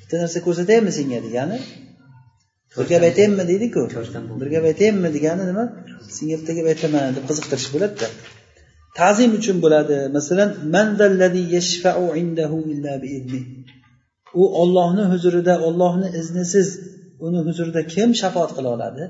Bitta 0.00 0.16
narsa 0.22 0.38
ko'rsataymi 0.46 0.90
senga 0.98 1.18
degani 1.26 1.56
bir 2.78 2.86
gap 2.90 3.02
aytayinmi 3.08 3.44
deydiku. 3.50 3.80
Bir 4.40 4.48
gap 4.54 4.64
aytayinmi 4.70 5.08
degani 5.16 5.44
nima? 5.50 5.64
Senga 6.16 6.36
bitta 6.40 6.52
gap 6.58 6.66
aytaman 6.72 7.16
deb 7.16 7.24
qiziqtirish 7.30 7.68
bo'ladida. 7.74 8.06
Ta'zim 8.98 9.30
uchun 9.38 9.56
bo'ladi. 9.64 9.96
Masalan 10.16 10.48
u 14.40 14.42
ollohni 14.62 15.04
huzurida 15.12 15.54
ollohni 15.68 16.08
iznisiz 16.20 16.68
uni 17.26 17.40
huzurida 17.46 17.80
kim 17.94 18.10
shafoat 18.20 18.50
qila 18.56 18.68
oladi? 18.76 19.04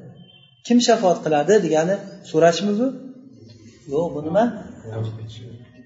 Kim 0.66 0.78
shafoat 0.88 1.18
qiladi 1.24 1.54
degani 1.66 1.96
so'rashmi 2.30 2.72
bu 2.80 2.86
yo'q 3.92 4.06
bu 4.14 4.20
nima? 4.26 4.44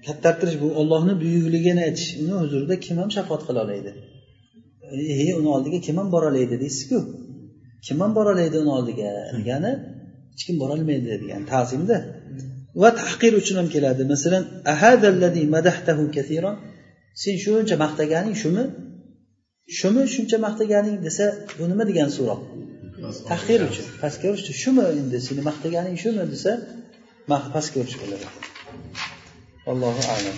Kattartirish 0.07 0.57
bu 0.63 0.67
ollohni 0.81 1.13
buyukligini 1.21 1.81
aytish. 1.87 2.09
Uni 2.23 2.35
huzurida 2.43 2.75
kim 2.85 2.95
ham 3.01 3.09
shafoat 3.17 3.41
qila 3.47 3.59
oladi 3.65 3.91
e 4.91 5.33
uni 5.39 5.49
oldiga 5.55 5.79
kim 5.85 5.95
ham 5.99 6.07
bora 6.15 6.27
oladi 6.31 6.55
deysizku 6.63 6.97
kim 7.85 7.97
ham 8.03 8.11
bora 8.17 8.29
oladi 8.35 8.57
uni 8.63 8.71
oldiga? 8.77 9.09
Degani 9.37 9.71
hech 10.33 10.43
kim 10.47 10.55
borolmaydi 10.61 11.07
degan 11.23 11.43
ta'zimda 11.51 11.97
va 12.81 12.89
tahqir 13.01 13.31
uchun 13.41 13.55
ham 13.59 13.67
keladi. 13.75 14.01
Masalan 14.13 14.43
sen 17.21 17.35
shuncha 17.43 17.75
maqtaganing 17.83 18.35
shumi 18.43 18.63
shumi 19.79 20.03
shuncha 20.15 20.37
maqtaganing 20.45 20.97
desa 21.05 21.25
bu 21.57 21.63
nima 21.71 21.83
degan 21.91 22.09
so'roq? 22.17 22.41
Tahqir 23.31 23.59
uchun 23.69 23.85
pastga 24.01 24.27
urishdi 24.33 24.53
shumi 24.63 24.83
endi 25.01 25.17
seni 25.27 25.41
maqtaganing 25.49 25.95
shumi 26.03 26.23
desa 26.33 26.51
pastga 27.55 27.77
urish 27.83 27.97
ekan 28.05 28.21
allohu 29.71 30.01
alam 30.15 30.37